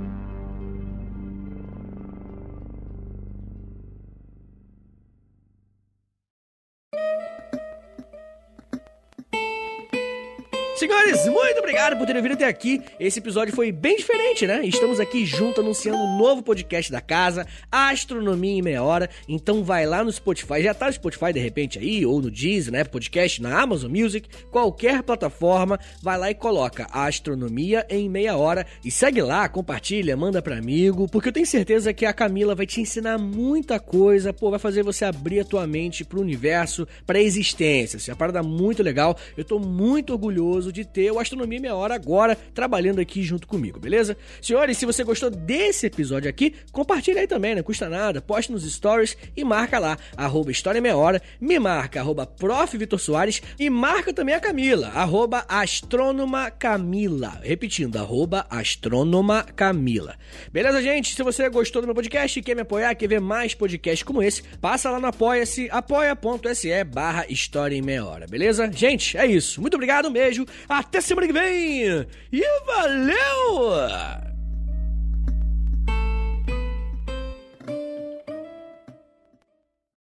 Senhores, 10.86 11.26
muito 11.26 11.58
obrigado 11.58 11.98
por 11.98 12.06
terem 12.06 12.21
vindo 12.21 12.34
até 12.34 12.45
aqui. 12.45 12.80
Esse 13.00 13.17
episódio 13.17 13.56
foi 13.56 13.71
bem 13.71 13.98
diferente, 13.98 14.45
né? 14.45 14.63
Estamos 14.63 15.00
aqui 15.00 15.26
junto 15.26 15.62
anunciando 15.62 15.98
um 15.98 16.15
novo 16.15 16.43
podcast 16.43 16.91
da 16.91 17.02
casa, 17.02 17.48
Astronomia 17.71 18.60
em 18.60 18.62
Meia 18.62 18.84
Hora. 18.84 19.10
Então 19.28 19.63
vai 19.63 19.88
lá 19.88 20.04
no 20.04 20.12
Spotify, 20.12 20.62
já 20.62 20.76
tá 20.76 20.86
no 20.86 20.93
Spotify 20.93 21.34
de 21.34 21.39
repente 21.39 21.80
aí, 21.80 22.06
ou 22.06 22.21
no 22.21 22.30
Deezer, 22.30 22.71
né? 22.71 22.84
Podcast 22.84 23.41
na 23.41 23.60
Amazon 23.60 23.91
Music, 23.91 24.30
qualquer 24.52 25.02
plataforma, 25.02 25.80
vai 26.04 26.19
lá 26.19 26.30
e 26.30 26.36
coloca 26.36 26.86
Astronomia 26.91 27.84
em 27.89 28.08
Meia 28.08 28.38
Hora 28.38 28.63
e 28.84 28.91
segue 28.91 29.24
lá, 29.24 29.50
compartilha, 29.50 30.15
manda 30.15 30.39
para 30.39 30.56
amigo, 30.56 31.08
porque 31.10 31.30
eu 31.30 31.34
tenho 31.34 31.48
certeza 31.48 31.93
que 31.95 32.06
a 32.06 32.13
Camila 32.13 32.54
vai 32.54 32.67
te 32.67 32.80
ensinar 32.80 33.17
muita 33.17 33.80
coisa, 33.80 34.32
pô, 34.32 34.52
vai 34.52 34.60
fazer 34.60 34.84
você 34.84 35.04
abrir 35.04 35.39
a 35.39 35.45
tua 35.45 35.65
mente 35.65 36.06
pro 36.06 36.21
universo, 36.21 36.88
pra 37.08 37.19
existência. 37.19 37.98
Isso 37.98 38.12
é 38.12 38.13
uma 38.13 38.19
parada 38.19 38.43
muito 38.43 38.84
legal. 38.84 39.17
Eu 39.36 39.43
tô 39.43 39.58
muito 39.58 40.13
orgulhoso 40.13 40.75
de 40.76 40.86
ter 40.86 41.12
o 41.12 41.20
Astronomia 41.20 41.60
Meia 41.60 41.76
Hora 41.76 41.96
agora 41.96 42.36
trabalhando 42.54 43.00
aqui 43.00 43.24
junto 43.24 43.48
comigo, 43.48 43.80
beleza? 43.80 44.18
Senhores, 44.42 44.78
se 44.78 44.86
você 44.86 45.04
gostou 45.04 45.30
desse 45.30 45.88
episódio 45.88 46.30
aqui, 46.30 46.54
compartilha 46.72 47.22
aí 47.22 47.28
também, 47.28 47.56
não 47.56 47.64
custa 47.64 47.88
nada, 47.88 48.22
poste 48.22 48.52
nos 48.52 48.70
stories 48.70 49.18
e 49.36 49.44
marca 49.44 49.80
lá, 49.80 49.98
arroba 50.18 50.52
História 50.52 50.82
Meia 50.82 50.98
Hora, 50.98 51.22
me 51.40 51.58
marca, 51.58 52.00
arroba 52.00 52.26
Prof. 52.26 52.76
Vitor 52.78 53.00
Soares 53.00 53.42
e 53.60 53.70
marca 53.70 54.14
também 54.14 54.36
a 54.36 54.40
Camila, 54.40 54.90
arroba 54.90 55.46
Astrônoma 55.48 56.52
Camila. 56.52 57.40
Repetindo, 57.42 57.98
arroba 57.98 58.46
Astrônoma 58.50 59.44
Camila. 59.44 60.16
Beleza, 60.52 60.82
gente? 60.82 61.16
Se 61.16 61.24
você 61.24 61.50
gostou 61.50 61.82
do 61.82 61.86
meu 61.88 61.96
podcast 61.96 62.38
e 62.38 62.44
quer 62.44 62.56
me 62.56 62.62
apoiar, 62.62 62.94
quer 62.96 63.08
ver 63.08 63.22
mais 63.22 63.54
podcasts 63.54 64.04
como 64.04 64.22
esse, 64.22 64.44
passa 64.60 64.92
lá 64.92 65.00
no 65.00 65.08
apoia-se, 65.08 65.70
apoia.se 65.72 66.84
barra 66.84 67.26
História 67.30 67.76
em 67.76 67.82
Meia 67.82 68.06
Hora, 68.06 68.28
beleza? 68.28 68.70
Gente, 68.72 69.18
é 69.18 69.26
isso. 69.26 69.62
Muito 69.62 69.76
obrigado, 69.76 70.08
um 70.08 70.12
beijo 70.12 70.46
até 70.67 71.01
semana 71.01 71.28
que 71.28 71.34
vem! 71.34 72.08
E 72.32 72.43
valeu! 72.65 74.35